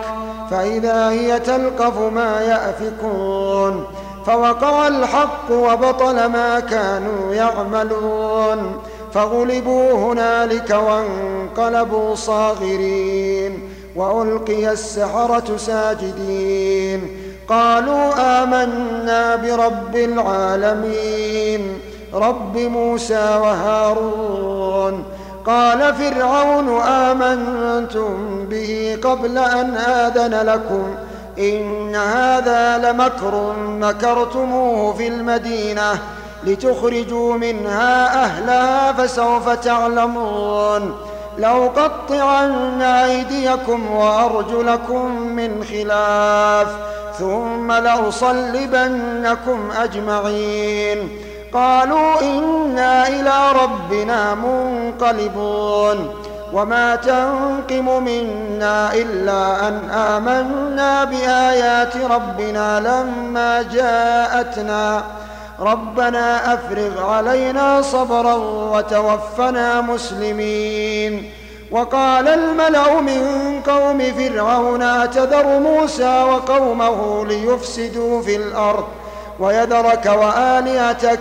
فإذا 0.51 1.11
هي 1.11 1.41
تلقف 1.41 1.99
ما 1.99 2.41
يأفكون. 2.41 3.87
فوقع 4.27 4.89
الحق 4.89 5.51
وبطل 5.51 6.27
ما 6.27 6.61
كانوا 6.61 7.35
يعملون. 7.35 8.83
فغلبوا 9.15 9.93
هنالك 9.93 10.71
وانقلبوا 10.71 12.15
صاغرين. 12.15 13.69
وألقي 13.97 14.73
السحرة 14.73 15.57
ساجدين. 15.57 17.17
قالوا 17.49 18.43
آمنا 18.43 19.37
برب 19.37 19.97
العالمين. 19.97 21.81
رب 22.15 22.57
موسى 22.57 23.39
وهارون 23.43 25.05
قال 25.47 25.95
فرعون 25.95 26.81
آمنتم 26.81 28.45
به 28.47 28.99
قبل 29.05 29.39
أن 29.39 29.75
آذن 29.77 30.47
لكم 30.47 30.95
إن 31.39 31.95
هذا 31.97 32.79
لمكر 32.79 33.55
مكرتموه 33.59 34.93
في 34.93 35.09
المدينة 35.09 35.99
لتخرجوا 36.45 37.35
منها 37.35 38.25
أهلها 38.25 38.93
فسوف 38.93 39.49
تعلمون 39.49 40.97
لأقطعن 41.39 42.83
أيديكم 42.83 43.93
وأرجلكم 43.93 45.19
من 45.23 45.65
خلاف 45.65 46.69
ثم 47.19 47.73
لأصلبنكم 47.73 49.71
أجمعين 49.83 51.19
قالوا 51.55 52.21
إنا 52.21 53.09
إلى 53.09 53.53
ربنا 53.63 54.35
منقلبون 54.35 56.15
وما 56.53 56.97
تنقم 56.97 58.03
منا 58.05 58.95
إلا 58.95 59.69
أن 59.69 59.91
آمنا 59.91 61.05
بآيات 61.05 61.97
ربنا 61.97 62.81
لما 62.81 63.63
جاءتنا. 63.63 65.03
ربنا 65.61 66.55
أفرغ 66.55 67.11
علينا 67.11 67.83
صبرا 67.83 68.35
وتوفنا 68.75 69.81
مسلمين. 69.81 71.31
وقال 71.71 72.29
الملأ 72.29 73.01
من 73.01 73.23
قوم 73.67 73.99
فرعون 73.99 74.83
أتذر 74.83 75.59
موسى 75.59 76.23
وقومه 76.23 77.27
ليفسدوا 77.27 78.23
في 78.23 78.37
الأرض 78.37 78.85
ويذرك 79.41 80.07
وآلهتك 80.07 81.21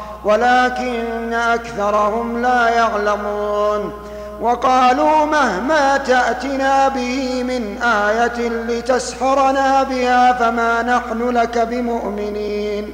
ولكن 0.25 1.33
أكثرهم 1.33 2.41
لا 2.41 2.69
يعلمون 2.69 3.93
وقالوا 4.41 5.25
مهما 5.25 5.97
تأتنا 5.97 6.87
به 6.87 7.43
من 7.43 7.81
آية 7.81 8.49
لتسحرنا 8.49 9.83
بها 9.83 10.33
فما 10.33 10.81
نحن 10.81 11.29
لك 11.29 11.57
بمؤمنين 11.57 12.93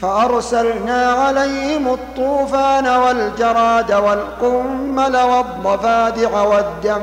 فأرسلنا 0.00 1.12
عليهم 1.12 1.88
الطوفان 1.88 2.88
والجراد 2.88 3.92
والقمل 3.92 5.16
والضفادع 5.16 6.42
والدم 6.42 7.02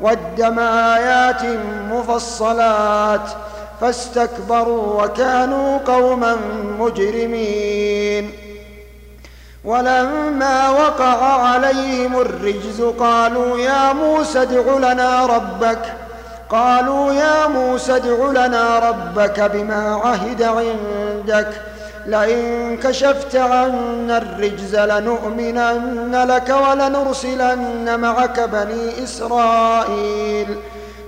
والدم 0.00 0.58
آيات 0.58 1.42
مفصلات 1.92 3.30
فاستكبروا 3.80 5.04
وكانوا 5.04 5.78
قوما 5.78 6.36
مجرمين 6.78 8.47
ولما 9.68 10.70
وقع 10.70 11.42
عليهم 11.42 12.20
الرجز 12.20 12.82
قالوا 12.82 13.58
يا 13.58 13.92
موسى 13.92 14.42
ادع 14.42 14.92
لنا 14.92 15.26
ربك. 15.26 15.82
قالوا 16.50 17.12
يا 17.12 17.46
موسى 17.46 17.96
ادع 17.96 18.46
لنا 18.46 18.78
ربك 18.78 19.40
بما 19.40 20.00
عهد 20.04 20.42
عندك. 20.42 21.48
لئن 22.06 22.76
كشفت 22.76 23.36
عنا 23.36 24.18
الرجز 24.18 24.76
لنؤمنن 24.76 26.24
لك 26.28 26.54
ولنرسلن 26.68 28.00
معك 28.00 28.40
بني 28.40 29.04
إسرائيل. 29.04 30.56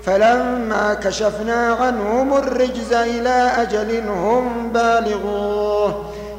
فلما 0.05 0.95
كشفنا 1.05 1.77
عنهم 1.81 2.37
الرجز 2.37 2.93
إلى 2.93 3.53
أجل 3.57 4.09
هم 4.09 4.71
بالغوه 4.73 5.70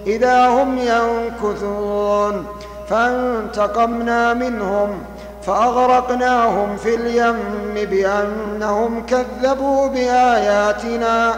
إذا 0.07 0.47
هم 0.47 0.77
ينكثون 0.77 2.45
فانتقمنا 2.89 4.33
منهم 4.33 5.03
فأغرقناهم 5.43 6.77
في 6.77 6.95
اليم 6.95 7.37
بأنهم 7.75 9.05
كذبوا 9.05 9.87
بآياتنا 9.87 11.35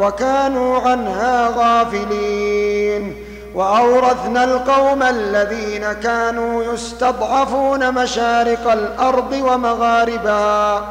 وكانوا 0.00 0.78
عنها 0.80 1.48
غافلين. 1.56 3.26
وأورثنا 3.56 4.44
القوم 4.44 5.02
الذين 5.02 5.92
كانوا 5.92 6.64
يستضعفون 6.64 7.94
مشارق 7.94 8.72
الأرض 8.72 9.32
ومغاربها 9.32 10.82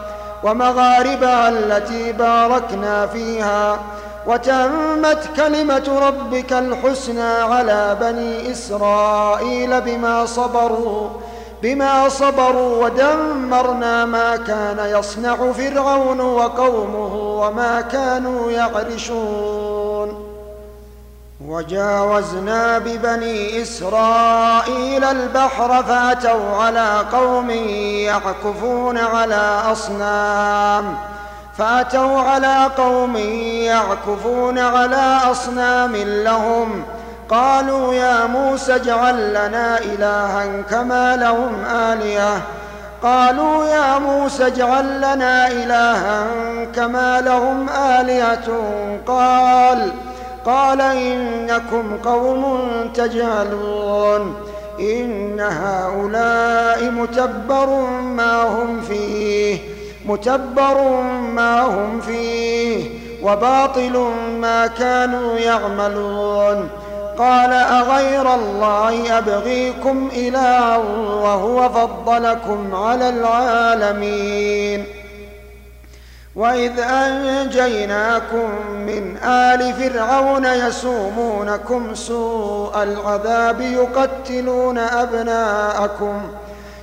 ومغاربها 0.44 1.50
التي 1.50 2.12
باركنا 2.12 3.08
فيها 3.08 3.80
وتمت 4.28 5.30
كلمة 5.36 6.00
ربك 6.08 6.54
الحسنى 6.54 7.22
على 7.22 7.98
بني 8.02 8.52
إسرائيل 8.52 9.82
بما 9.82 10.26
صبروا 10.26 11.10
بما 11.64 12.10
صبروا 12.10 12.86
ودمرنا 12.86 14.06
ما 14.06 14.36
كان 14.36 15.00
يصنع 15.00 15.36
فرعون 15.52 16.22
وقومه 16.22 17.16
وما 17.16 17.82
كانوا 17.82 18.52
يعرشون. 18.52 20.26
وجاوزنا 21.48 22.78
ببني 22.78 23.62
إسرائيل 23.62 25.04
البحر 25.04 25.84
فأتوا 25.84 26.56
على 26.64 27.06
قوم 27.12 27.50
يعكفون 27.50 28.98
على 28.98 29.62
أصنام. 29.72 31.15
فأتوا 31.58 32.20
على 32.20 32.70
قوم 32.78 33.16
يعكفون 33.16 34.60
على 34.60 35.20
أصنام 35.32 35.96
لهم. 35.96 36.84
قالوا 37.30 37.94
يا 37.94 38.26
موسى 38.26 38.76
اجعل 38.76 39.30
لنا 39.30 39.80
إلها 39.80 40.62
كما 40.70 41.16
لهم 41.16 41.66
آلهة. 41.66 42.42
قالوا 43.04 43.66
يا 43.66 44.00
موسى 44.00 44.48
اجعل 44.48 44.98
لنا 44.98 45.48
إلها 45.48 46.28
كما 46.76 47.22
لهم 47.22 47.70
آلهة. 47.70 48.62
قال 49.08 49.92
قال 50.46 50.82
إنكم 50.82 51.98
قوم 52.06 52.60
تجهلون. 52.94 54.36
إن 54.80 55.40
هؤلاء 55.40 56.92
متبر 56.92 57.70
ما 58.02 58.44
هم 58.44 58.82
فيه. 58.82 59.75
متبر 60.06 61.02
ما 61.36 61.62
هم 61.62 62.02
فيه 62.02 62.90
وباطل 63.24 64.12
ما 64.42 64.68
كانوا 64.68 65.38
يعملون 65.40 66.70
قال 67.18 67.54
أغير 67.54 68.36
الله 68.36 69.18
أبغيكم 69.18 70.10
إلها 70.16 70.78
وهو 71.24 71.70
فضلكم 71.70 72.76
على 72.76 73.10
العالمين 73.10 74.86
وإذ 76.36 76.80
أنجيناكم 76.80 78.50
من 78.72 79.18
آل 79.24 79.74
فرعون 79.74 80.46
يسومونكم 80.46 81.96
سوء 81.96 82.84
العذاب 82.84 83.62
يقتلون 83.62 84.78
أبناءكم 84.78 86.22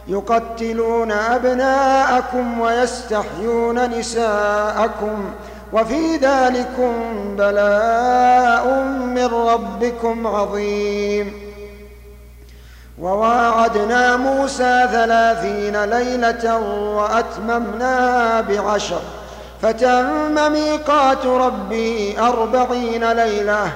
يقتلون 0.09 1.13
أبناءكم 1.13 2.61
ويستحيون 2.61 3.91
نساءكم 3.99 5.31
وفي 5.73 6.17
ذلكم 6.17 6.93
بلاء 7.37 8.83
من 9.07 9.27
ربكم 9.27 10.27
عظيم. 10.27 11.53
وواعدنا 13.01 14.17
موسى 14.17 14.89
ثلاثين 14.93 15.85
ليلة 15.85 16.59
وأتممنا 16.97 18.41
بعشر 18.41 19.01
فتم 19.63 20.53
ميقات 20.53 21.27
ربي 21.27 22.21
أربعين 22.21 23.13
ليلة. 23.13 23.73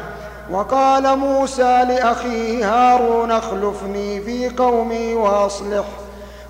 وقال 0.50 1.18
موسى 1.18 1.84
لأخيه 1.88 2.72
هارون 2.74 3.30
اخلفني 3.30 4.20
في 4.20 4.48
قومي 4.48 5.14
وأصلح. 5.14 5.84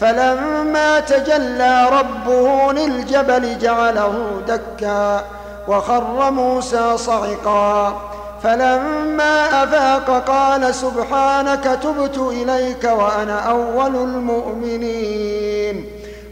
فلما 0.00 1.00
تجلى 1.00 1.88
ربه 1.92 2.72
للجبل 2.72 3.58
جعله 3.58 4.42
دكا 4.48 5.24
وخر 5.68 6.30
موسى 6.30 6.98
صعقا 6.98 8.00
فلما 8.42 9.64
أفاق 9.64 10.24
قال 10.26 10.74
سبحانك 10.74 11.78
تبت 11.82 12.18
إليك 12.18 12.84
وأنا 12.84 13.40
أول 13.40 13.96
المؤمنين. 13.96 15.84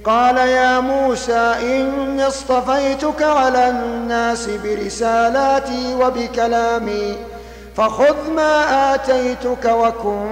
قال 0.04 0.36
يا 0.36 0.80
موسى 0.80 1.54
إني 1.62 2.26
اصطفيتك 2.26 3.22
على 3.22 3.68
الناس 3.68 4.48
برسالاتي 4.64 5.94
وبكلامي 5.94 7.16
فخذ 7.76 8.30
ما 8.36 8.94
آتيتك 8.94 9.64
وكن 9.64 10.26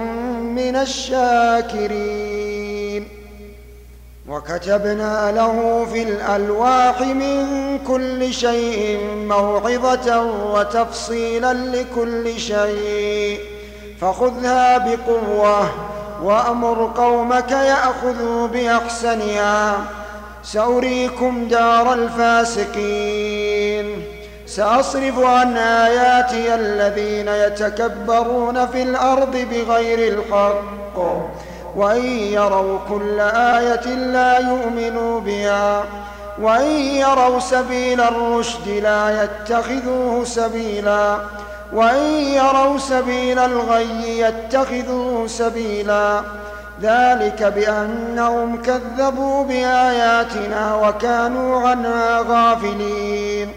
من 0.55 0.75
الشاكرين. 0.75 2.34
وكتبنا 4.27 5.31
له 5.31 5.85
في 5.93 6.03
الألواح 6.03 7.01
من 7.01 7.79
كل 7.87 8.33
شيء 8.33 8.99
موعظة 9.27 10.21
وتفصيلا 10.53 11.53
لكل 11.53 12.39
شيء. 12.39 13.39
فخذها 14.01 14.77
بقوة 14.77 15.69
وأمر 16.23 16.91
قومك 16.97 17.51
يأخذوا 17.51 18.47
بأحسنها. 18.47 19.77
سأريكم 20.43 21.47
دار 21.47 21.93
الفاسقين. 21.93 23.85
سأصرف 24.47 25.19
عن 25.19 25.57
آياتي 25.57 26.55
الذين 26.55 27.27
يتكبرون 27.27 28.67
في 28.67 28.83
الأرض 28.83 29.37
بغير 29.51 30.13
الحق. 30.13 30.99
وإن 31.75 32.05
يروا 32.05 32.79
كل 32.89 33.19
آية 33.19 33.85
لا 33.95 34.39
يؤمنوا 34.39 35.19
بها 35.19 35.83
وإن 36.41 36.71
يروا 36.75 37.39
سبيل 37.39 38.01
الرشد 38.01 38.67
لا 38.67 39.23
يتخذوه 39.23 40.23
سبيلا 40.23 41.17
وإن 41.73 42.05
يروا 42.13 42.77
سبيل 42.77 43.39
الغي 43.39 44.19
يتخذوه 44.19 45.27
سبيلا 45.27 46.21
ذلك 46.81 47.43
بأنهم 47.43 48.61
كذبوا 48.61 49.43
بآياتنا 49.43 50.75
وكانوا 50.75 51.69
عنها 51.69 52.19
غافلين 52.29 53.53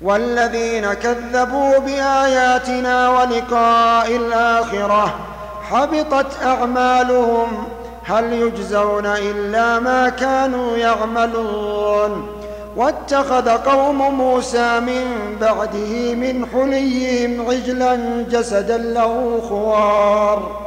والذين 0.00 0.94
كذبوا 0.94 1.78
بآياتنا 1.78 3.08
ولقاء 3.08 4.16
الآخرة 4.16 5.35
حبطت 5.70 6.42
أعمالهم. 6.42 7.48
هل 8.04 8.32
يجزون 8.32 9.06
إلا 9.06 9.80
ما 9.80 10.08
كانوا 10.08 10.76
يعملون. 10.76 12.28
واتخذ 12.76 13.48
قوم 13.48 14.14
موسى 14.14 14.80
من 14.80 15.36
بعده 15.40 16.14
من 16.14 16.46
حليهم 16.46 17.46
عجلا 17.50 18.24
جسدا 18.30 18.76
له 18.76 19.40
خوار. 19.48 20.66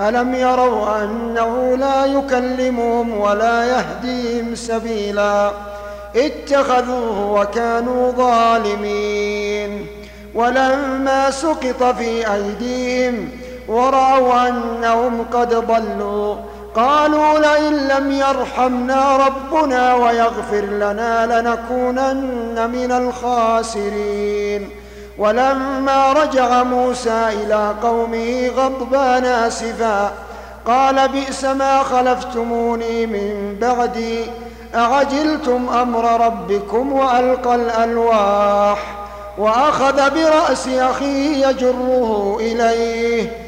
ألم 0.00 0.34
يروا 0.34 1.04
أنه 1.04 1.76
لا 1.76 2.04
يكلمهم 2.04 3.20
ولا 3.20 3.64
يهديهم 3.64 4.54
سبيلا. 4.54 5.52
اتخذوه 6.16 7.32
وكانوا 7.32 8.12
ظالمين. 8.12 9.86
ولما 10.34 11.30
سقط 11.30 11.82
في 11.82 12.34
أيديهم 12.34 13.28
ورأوا 13.68 14.48
أنهم 14.48 15.24
قد 15.32 15.54
ضلوا. 15.54 16.34
قالوا 16.74 17.38
لئن 17.38 17.88
لم 17.88 18.12
يرحمنا 18.12 19.16
ربنا 19.16 19.94
ويغفر 19.94 20.64
لنا 20.64 21.40
لنكونن 21.40 22.70
من 22.70 22.92
الخاسرين. 22.92 24.70
ولما 25.18 26.12
رجع 26.12 26.62
موسى 26.62 27.28
إلى 27.28 27.74
قومه 27.82 28.48
غضبان 28.56 29.24
آسفا 29.24 30.10
قال 30.66 31.08
بئس 31.08 31.44
ما 31.44 31.82
خلفتموني 31.82 33.06
من 33.06 33.56
بعدي 33.60 34.24
أعجلتم 34.74 35.68
أمر 35.68 36.26
ربكم 36.26 36.92
وألقى 36.92 37.54
الألواح 37.54 38.78
وأخذ 39.38 40.10
برأس 40.10 40.68
أخيه 40.68 41.46
يجره 41.46 42.36
إليه. 42.40 43.47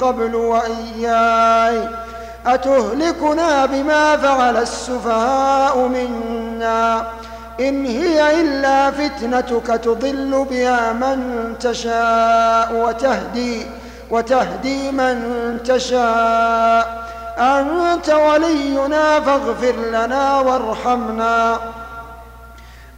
قبل 0.00 0.34
وإياي. 0.34 1.88
أتهلكنا 2.46 3.66
بما 3.66 4.16
فعل 4.16 4.56
السفهاء 4.56 5.78
منا؟ 5.78 7.06
إن 7.60 7.86
هي 7.86 8.40
إلا 8.40 8.90
فتنتك 8.90 9.66
تضل 9.66 10.46
بها 10.50 10.92
من 10.92 11.54
تشاء 11.60 12.74
وتهدي 12.74 13.66
وتهدي 14.10 14.90
من 14.92 15.58
تشاء. 15.64 17.08
أنت 17.38 18.08
ولينا 18.08 19.20
فاغفر 19.20 19.74
لنا 19.76 20.40
وارحمنا. 20.40 21.58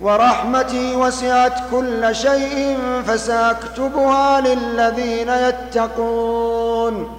ورحمتي 0.00 0.96
وسعت 0.96 1.52
كل 1.70 2.14
شيء 2.14 2.78
فسأكتبها 3.06 4.40
للذين 4.40 5.28
يتقون 5.28 7.18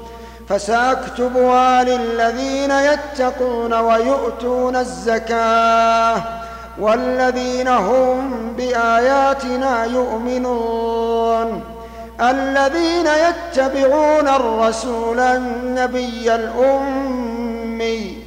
فسأكتبها 0.50 1.84
للذين 1.84 2.72
يتقون 2.72 3.74
ويؤتون 3.74 4.76
الزكاة 4.76 6.24
والذين 6.80 7.68
هم 7.68 8.54
بآياتنا 8.58 9.86
يؤمنون. 9.86 11.64
الذين 12.22 13.08
يتبعون 13.08 14.28
الرسول 14.28 15.20
النبي 15.20 16.36
الأمي 16.36 18.19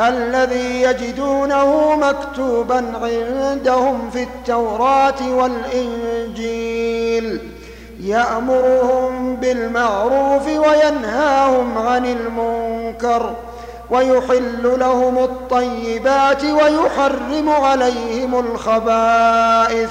الذي 0.00 0.82
يجدونه 0.82 1.96
مكتوبا 1.96 2.92
عندهم 3.02 4.10
في 4.10 4.22
التوراة 4.22 5.34
والإنجيل. 5.34 7.40
يأمرهم 8.00 9.36
بالمعروف 9.36 10.46
وينهاهم 10.46 11.78
عن 11.78 12.06
المنكر 12.06 13.34
ويحل 13.90 14.80
لهم 14.80 15.18
الطيبات 15.18 16.44
ويحرم 16.44 17.48
عليهم 17.48 18.38
الخبائث. 18.38 19.90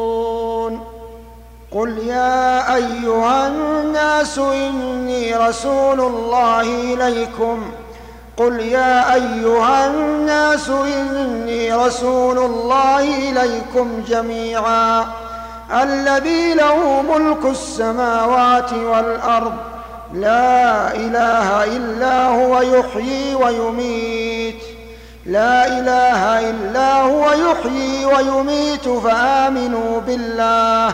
قل 1.71 1.97
يا 1.97 2.75
أيها 2.75 3.47
الناس 3.47 4.37
إني 4.37 5.35
رسول 5.35 5.99
الله 6.01 6.61
إليكم 6.93 7.71
قل 8.37 8.59
يا 8.59 9.13
أيها 9.13 9.87
الناس 9.87 10.69
إني 10.69 11.73
رسول 11.73 12.37
الله 12.37 12.99
إليكم 13.29 14.03
جميعا 14.07 15.05
الذي 15.83 16.53
له 16.53 17.01
ملك 17.01 17.45
السماوات 17.45 18.73
والأرض 18.73 19.53
لا 20.13 20.95
إله 20.95 21.63
إلا 21.63 22.27
هو 22.27 22.61
يحيي 22.61 23.35
ويميت 23.35 24.61
لا 25.25 25.67
إله 25.67 26.49
إلا 26.49 27.01
هو 27.01 27.31
يحيي 27.31 28.05
ويميت 28.05 28.89
فآمنوا 28.89 29.99
بالله 29.99 30.93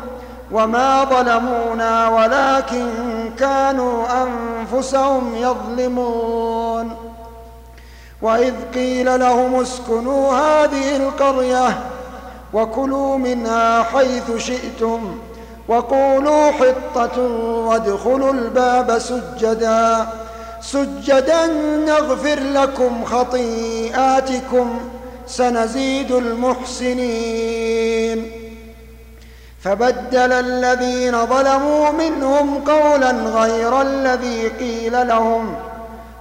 وما 0.51 1.03
ظلمونا 1.03 2.09
ولكن 2.09 2.89
كانوا 3.39 4.05
أنفسهم 4.23 5.35
يظلمون. 5.35 6.95
وإذ 8.21 8.53
قيل 8.73 9.19
لهم 9.19 9.55
اسكنوا 9.55 10.33
هذه 10.33 10.95
القرية 10.95 11.79
وكلوا 12.53 13.17
منها 13.17 13.83
حيث 13.83 14.37
شئتم 14.37 15.17
وقولوا 15.67 16.51
حطة 16.51 17.21
وادخلوا 17.67 18.33
الباب 18.33 18.99
سجدا. 18.99 20.07
سجدا 20.61 21.47
نغفر 21.87 22.39
لكم 22.39 23.05
خطيئاتكم 23.05 24.79
سنزيد 25.27 26.11
المحسنين. 26.11 27.51
فبدل 29.63 30.31
الذين 30.31 31.25
ظلموا 31.25 31.91
منهم 31.91 32.63
قولا 32.63 33.11
غير 33.11 33.81
الذي 33.81 34.47
قيل 34.47 35.07
لهم 35.07 35.55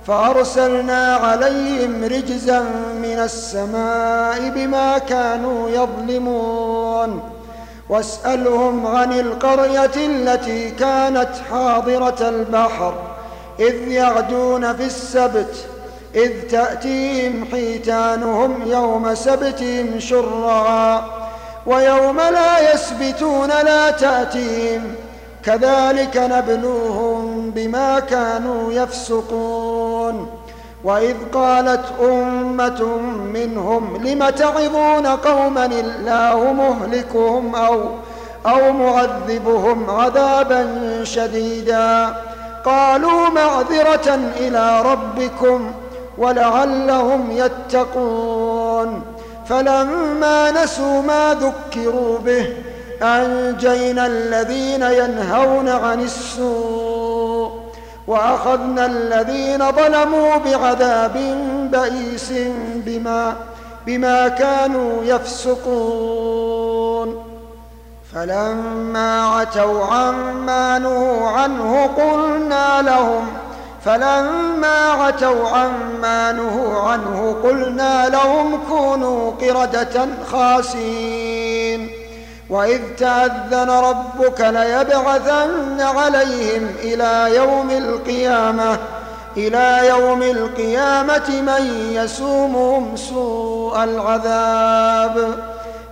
فأرسلنا 0.07 1.15
عليهم 1.17 2.05
رجزا 2.05 2.61
من 3.03 3.19
السماء 3.19 4.51
بما 4.55 4.99
كانوا 4.99 5.69
يظلمون. 5.69 7.23
واسألهم 7.89 8.87
عن 8.87 9.13
القرية 9.13 9.91
التي 9.97 10.71
كانت 10.71 11.31
حاضرة 11.51 12.29
البحر 12.29 12.95
إذ 13.61 13.89
يعدون 13.89 14.77
في 14.77 14.85
السبت 14.85 15.67
إذ 16.15 16.31
تأتيهم 16.51 17.45
حيتانهم 17.53 18.63
يوم 18.67 19.15
سبتهم 19.15 20.01
شرعا. 20.01 21.03
ويوم 21.67 22.17
لا 22.21 22.73
يسبتون 22.75 23.49
لا 23.49 23.91
تأتيهم 23.91 24.95
كذلك 25.45 26.17
نبلوهم 26.17 27.51
بما 27.51 28.01
كانوا 28.01 28.73
يفسقون 28.73 30.31
وإذ 30.85 31.17
قالت 31.33 31.85
أمة 32.03 32.85
منهم 33.35 33.97
لم 34.07 34.29
تعظون 34.29 35.07
قوما 35.07 35.67
الله 35.67 36.53
مهلكهم 36.53 37.55
أو 37.55 37.81
أو 38.47 38.73
معذبهم 38.73 39.91
عذابا 39.91 40.69
شديدا 41.05 42.15
قالوا 42.65 43.29
معذرة 43.29 44.19
إلى 44.37 44.83
ربكم 44.83 45.73
ولعلهم 46.19 47.31
يتقون 47.31 49.03
فلما 49.51 50.51
نسوا 50.51 51.03
ما 51.03 51.35
ذكروا 51.35 52.19
به 52.19 52.47
أنجينا 53.03 54.07
الذين 54.07 54.83
ينهون 54.83 55.69
عن 55.69 56.01
السوء 56.01 57.53
وأخذنا 58.07 58.87
الذين 58.87 59.73
ظلموا 59.73 60.37
بعذاب 60.37 61.17
بئيس 61.73 62.33
بما 62.75 63.37
بما 63.87 64.29
كانوا 64.29 65.05
يفسقون. 65.05 66.51
فلما 68.15 69.27
عتوا 69.27 69.85
عما 69.85 70.79
نهوا 70.79 71.29
عنه 71.29 71.87
قلنا 71.87 72.83
لهم 72.83 73.27
فلما 73.85 74.91
عتوا 74.91 75.49
عما 75.49 76.33
نهوا 76.33 76.81
عنه 76.81 77.37
قلنا 77.45 78.09
لهم 78.09 78.61
كونوا 78.69 79.31
قردة 79.31 80.07
خاسين. 80.33 81.91
وإذ 82.51 82.81
تأذن 82.99 83.71
ربك 83.71 84.41
ليبعثن 84.41 85.81
عليهم 85.81 86.67
إلى 86.83 87.37
يوم 87.37 87.71
القيامة 87.71 88.79
إلى 89.37 89.89
يوم 89.89 90.23
القيامة 90.23 91.31
من 91.31 91.91
يسومهم 91.93 92.97
سوء 92.97 93.85
العذاب. 93.85 95.35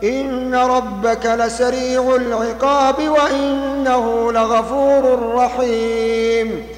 إن 0.05 0.55
ربك 0.55 1.27
لسريع 1.27 2.17
العقاب 2.17 3.09
وإنه 3.09 4.33
لغفور 4.33 5.35
رحيم. 5.35 6.78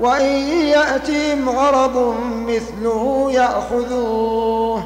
وإن 0.00 0.32
ياتهم 0.66 1.48
عرض 1.48 2.14
مثله 2.46 3.28
يأخذوه. 3.32 4.84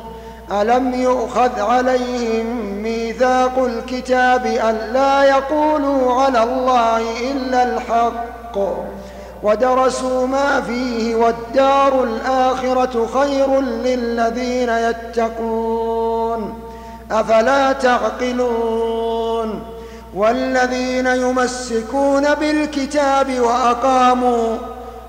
ألم 0.53 0.95
يؤخذ 0.95 1.61
عليهم 1.61 2.47
ميثاق 2.83 3.59
الكتاب 3.59 4.47
الا 4.47 5.25
يقولوا 5.25 6.23
على 6.23 6.43
الله 6.43 7.31
إلا 7.31 7.63
الحق 7.63 8.59
ودرسوا 9.43 10.27
ما 10.27 10.61
فيه 10.61 11.15
والدار 11.15 12.05
الآخرة 12.05 13.07
خير 13.15 13.61
للذين 13.61 14.69
يتقون. 14.69 16.55
أفلا 17.11 17.73
تعقلون؟ 17.73 19.63
والذين 20.15 21.07
يمسكون 21.07 22.35
بالكتاب 22.35 23.41
وأقاموا 23.41 24.57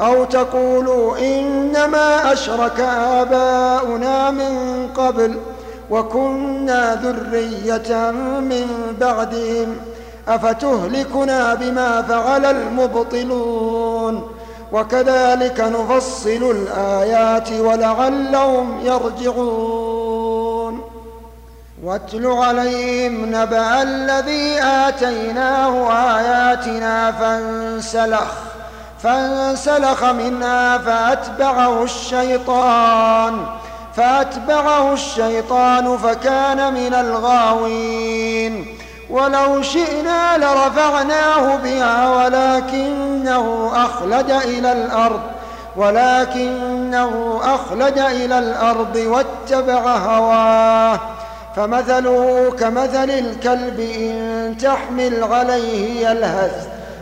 أو 0.00 0.24
تقولوا 0.24 1.18
إنما 1.18 2.32
أشرك 2.32 2.80
آباؤنا 2.80 4.30
من 4.30 4.88
قبل 4.96 5.38
وكنا 5.90 6.94
ذرية 6.94 8.10
من 8.40 8.96
بعدهم 9.00 9.76
أفتهلكنا 10.28 11.54
بما 11.54 12.02
فعل 12.02 12.44
المبطلون 12.44 14.28
وكذلك 14.72 15.60
نفصل 15.60 16.50
الآيات 16.50 17.52
ولعلهم 17.52 18.80
يرجعون 18.84 20.80
واتل 21.84 22.26
عليهم 22.26 23.24
نبأ 23.26 23.82
الذي 23.82 24.60
آتيناه 24.62 25.92
آياتنا 26.18 27.12
فانسلخ 27.12 28.51
فانسلخ 29.02 30.04
منها 30.04 30.78
فأتبعه 30.78 31.82
الشيطان 31.82 33.46
فأتبعه 33.96 34.92
الشيطان 34.92 35.96
فكان 35.96 36.74
من 36.74 36.94
الغاوين. 36.94 38.66
ولو 39.10 39.62
شئنا 39.62 40.38
لرفعناه 40.38 41.56
بها 41.56 42.08
ولكنه 42.16 43.70
أخلد 43.74 44.30
إلى 44.30 44.72
الأرض 44.72 45.20
ولكنه 45.76 47.40
أخلد 47.44 47.98
إلى 47.98 48.38
الأرض 48.38 48.96
واتبع 48.96 49.96
هواه. 49.96 51.00
فمثله 51.56 52.52
كمثل 52.58 53.10
الكلب 53.10 53.80
إن 53.80 54.56
تحمل 54.60 55.24
عليه 55.24 56.08
يلهث. 56.08 56.71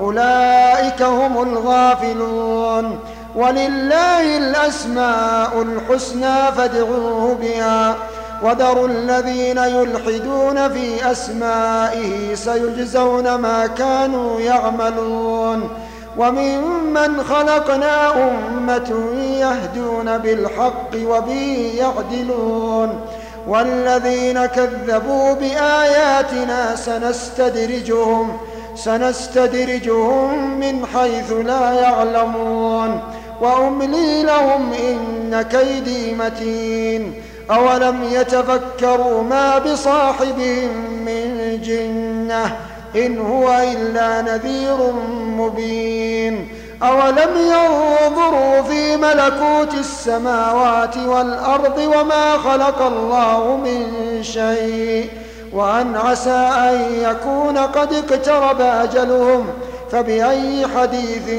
أولئك 0.00 1.02
هم 1.02 1.42
الغافلون 1.42 2.98
ولله 3.34 4.36
الأسماء 4.36 5.62
الحسنى 5.62 6.52
فادعوه 6.56 7.34
بها 7.34 7.96
وذروا 8.42 8.88
الذين 8.88 9.58
يلحدون 9.58 10.68
في 10.68 11.10
أسمائه 11.10 12.34
سيجزون 12.34 13.34
ما 13.34 13.66
كانوا 13.66 14.40
يعملون 14.40 15.68
وممن 16.16 17.22
خلقنا 17.24 18.14
أمة 18.28 19.10
يهدون 19.14 20.18
بالحق 20.18 20.90
وبه 21.04 21.72
يعدلون 21.78 23.00
والذين 23.48 24.46
كذبوا 24.46 25.32
بآياتنا 25.34 26.76
سنستدرجهم 26.76 28.38
سنستدرجهم 28.76 30.60
من 30.60 30.86
حيث 30.94 31.32
لا 31.32 31.72
يعلمون. 31.72 33.00
وأملي 33.40 34.22
لهم 34.22 34.72
إن 34.72 35.42
كيدي 35.42 36.14
متين. 36.14 37.14
أولم 37.50 38.02
يتفكروا 38.12 39.22
ما 39.22 39.58
بصاحبهم 39.58 40.70
من 41.06 41.58
جنة 41.64 42.56
إن 42.96 43.18
هو 43.18 43.62
إلا 43.72 44.22
نذير 44.22 44.92
مبين. 45.38 46.48
أولم 46.82 47.30
ينظروا 47.36 48.62
في 48.62 48.96
ملكوت 48.96 49.74
السماوات 49.74 50.96
والأرض 50.96 51.78
وما 51.78 52.38
خلق 52.38 52.82
الله 52.82 53.56
من 53.56 53.86
شيء 54.22 55.08
وأن 55.54 55.96
عسى 55.96 56.48
أن 56.58 56.80
يكون 57.00 57.58
قد 57.58 57.92
اقترب 57.92 58.60
أجلهم 58.60 59.46
فبأي 59.90 60.66
حديث 60.76 61.30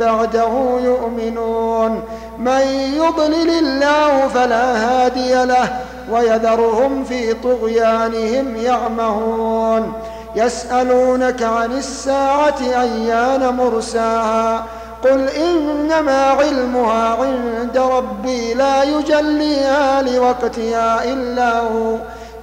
بعده 0.00 0.78
يؤمنون؟ 0.84 2.02
من 2.38 2.60
يضلل 2.96 3.50
الله 3.50 4.28
فلا 4.28 4.76
هادي 4.76 5.44
له 5.44 5.80
ويذرهم 6.10 7.04
في 7.04 7.34
طغيانهم 7.34 8.56
يعمهون. 8.56 9.92
يسألونك 10.36 11.42
عن 11.42 11.72
الساعة 11.72 12.60
أيان 12.60 13.56
مرساها؟ 13.56 14.64
قل 15.04 15.28
إنما 15.28 16.24
علمها 16.24 17.16
عند 17.20 17.78
ربي 17.78 18.54
لا 18.54 18.82
يجليها 18.82 20.02
لوقتها 20.02 21.04
إلا 21.04 21.58
هو. 21.60 21.96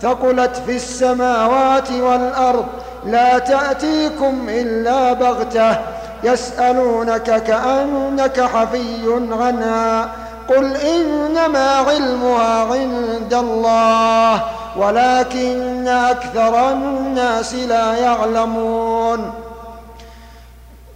ثقلت 0.06 0.62
في 0.66 0.76
السماوات 0.76 1.92
والأرض 1.92 2.66
لا 3.06 3.40
تأتيكم 3.40 4.50
إلا 4.50 5.14
بغتة. 5.14 5.78
يسألونك 6.24 7.44
كأنك 7.44 8.42
حفي 8.42 9.20
عنها 9.32 10.10
قل 10.50 10.76
إنما 10.76 11.70
علمها 11.70 12.64
عند 12.74 13.34
الله 13.34 14.44
ولكن 14.78 15.88
أكثر 15.88 16.72
الناس 16.72 17.54
لا 17.54 17.96
يعلمون. 17.98 19.34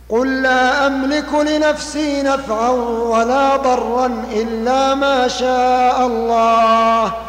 قل 0.10 0.42
لا 0.42 0.88
أملك 0.88 1.34
لنفسي 1.34 2.22
نفعا 2.22 2.70
ولا 3.14 3.56
ضرا 3.58 4.24
إلا 4.32 4.96
ما 4.96 5.28
شاء 5.28 6.06
الله. 6.06 7.29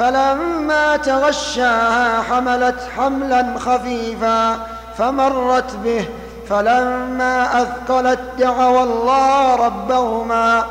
فلما 0.00 0.96
تغشاها 0.96 2.22
حملت 2.22 2.80
حملا 2.96 3.54
خفيفا 3.58 4.56
فمرت 4.98 5.76
به 5.84 6.04
فلما 6.50 7.62
أثقلت 7.62 8.18
دعوا 8.38 8.82
الله 8.82 9.56
ربهما 9.56 10.64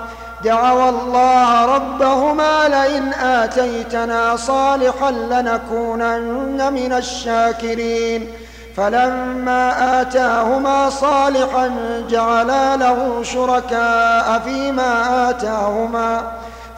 دعوا 0.44 0.90
الله 0.90 1.66
ربهما 1.66 2.68
لئن 2.68 3.14
آتيتنا 3.14 4.36
صالحا 4.36 5.12
لنكونن 5.12 6.74
من 6.74 6.94
الشاكرين. 6.94 8.28
فلما 8.78 10.02
آتاهما 10.02 10.90
صالحا 10.90 11.72
جعلا 12.10 12.76
له 12.76 13.24
شركاء 13.24 14.42
فيما 14.46 15.30
آتاهما. 15.30 16.22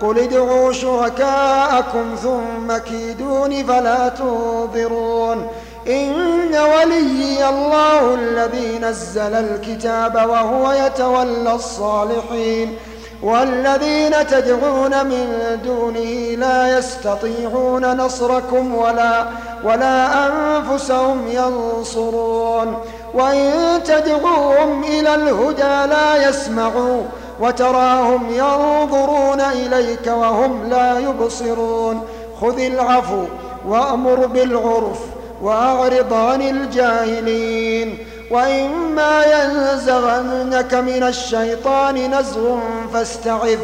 قل 0.00 0.18
ادعوا 0.18 0.72
شركاءكم 0.72 2.04
ثم 2.22 2.76
كيدون 2.76 3.66
فلا 3.66 4.08
تنظرون. 4.08 5.46
إن 5.88 6.54
وليي 6.54 7.48
الله 7.48 8.14
الذي 8.14 8.78
نزل 8.78 9.34
الكتاب 9.34 10.14
وهو 10.14 10.72
يتولى 10.72 11.54
الصالحين. 11.54 12.76
والذين 13.22 14.26
تدعون 14.26 15.06
من 15.06 15.58
دونه 15.64 16.36
لا 16.46 16.78
يستطيعون 16.78 17.96
نصركم 17.96 18.74
ولا 18.74 19.24
ولا 19.64 20.26
أنفسهم 20.26 21.28
ينصرون. 21.28 22.76
وإن 23.14 23.80
تدعوهم 23.84 24.84
إلى 24.84 25.14
الهدى 25.14 25.90
لا 25.92 26.28
يسمعوا 26.28 27.02
وتراهم 27.40 28.26
ينظرون 28.30 29.40
إليك 29.40 30.06
وهم 30.06 30.68
لا 30.68 30.98
يبصرون. 30.98 32.04
خذ 32.40 32.60
العفو 32.60 33.24
وأمر 33.68 34.26
بالعرف 34.26 34.98
وأعرض 35.42 36.12
عن 36.12 36.42
الجاهلين. 36.42 37.98
وإما 38.30 39.24
ينزغنك 39.24 40.74
من 40.74 41.02
الشيطان 41.02 42.20
نزغ 42.20 42.58
فاستعذ 42.92 43.58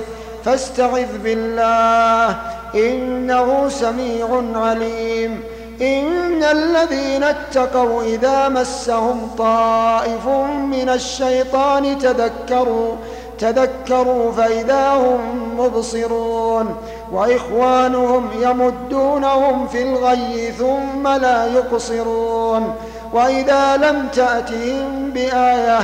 فاستعذ 0.45 1.19
بالله. 1.25 2.37
إنه 2.75 3.69
سميع 3.69 4.43
عليم. 4.55 5.41
إن 5.83 6.43
الذين 6.43 7.25
اتقوا 7.25 8.03
إذا 8.03 8.49
مسهم 8.49 9.31
طائف 9.39 10.27
من 10.71 10.89
الشيطان 10.89 11.99
تذكروا 11.99 12.95
تذكروا 13.41 14.33
فإذا 14.33 14.95
هم 14.95 15.21
مبصرون 15.61 16.77
وإخوانهم 17.13 18.29
يمدونهم 18.41 19.67
في 19.69 19.83
الغي 19.83 20.53
ثم 20.53 21.09
لا 21.09 21.47
يقصرون 21.47 22.75
وإذا 23.13 23.77
لم 23.77 24.09
تأتهم 24.13 25.11
بآية 25.11 25.79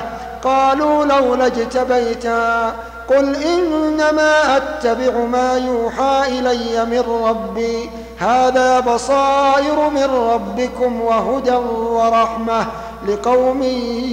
قالوا 0.44 1.04
لولا 1.04 1.46
اجتبيتها 1.46 2.74
قل 3.08 3.36
إنما 3.36 4.56
أتبع 4.56 5.18
ما 5.18 5.56
يوحى 5.56 6.22
إلي 6.38 6.84
من 6.84 7.04
ربي 7.24 7.90
هذا 8.18 8.80
بصائر 8.80 9.90
من 9.90 10.04
ربكم 10.04 11.00
وهدى 11.00 11.54
ورحمة 11.90 12.66
لقوم 13.08 13.62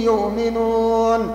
يؤمنون 0.00 1.34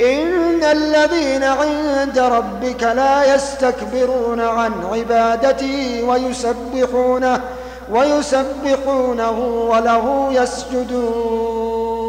إن 0.00 0.62
الذين 0.62 1.44
عند 1.44 2.18
ربك 2.18 2.82
لا 2.82 3.34
يستكبرون 3.34 4.40
عن 4.40 4.72
عبادته 4.92 6.02
ويسبحونه 6.08 7.40
ويسبحونه 7.90 9.38
وله 9.70 10.28
يسجدون. 10.32 12.03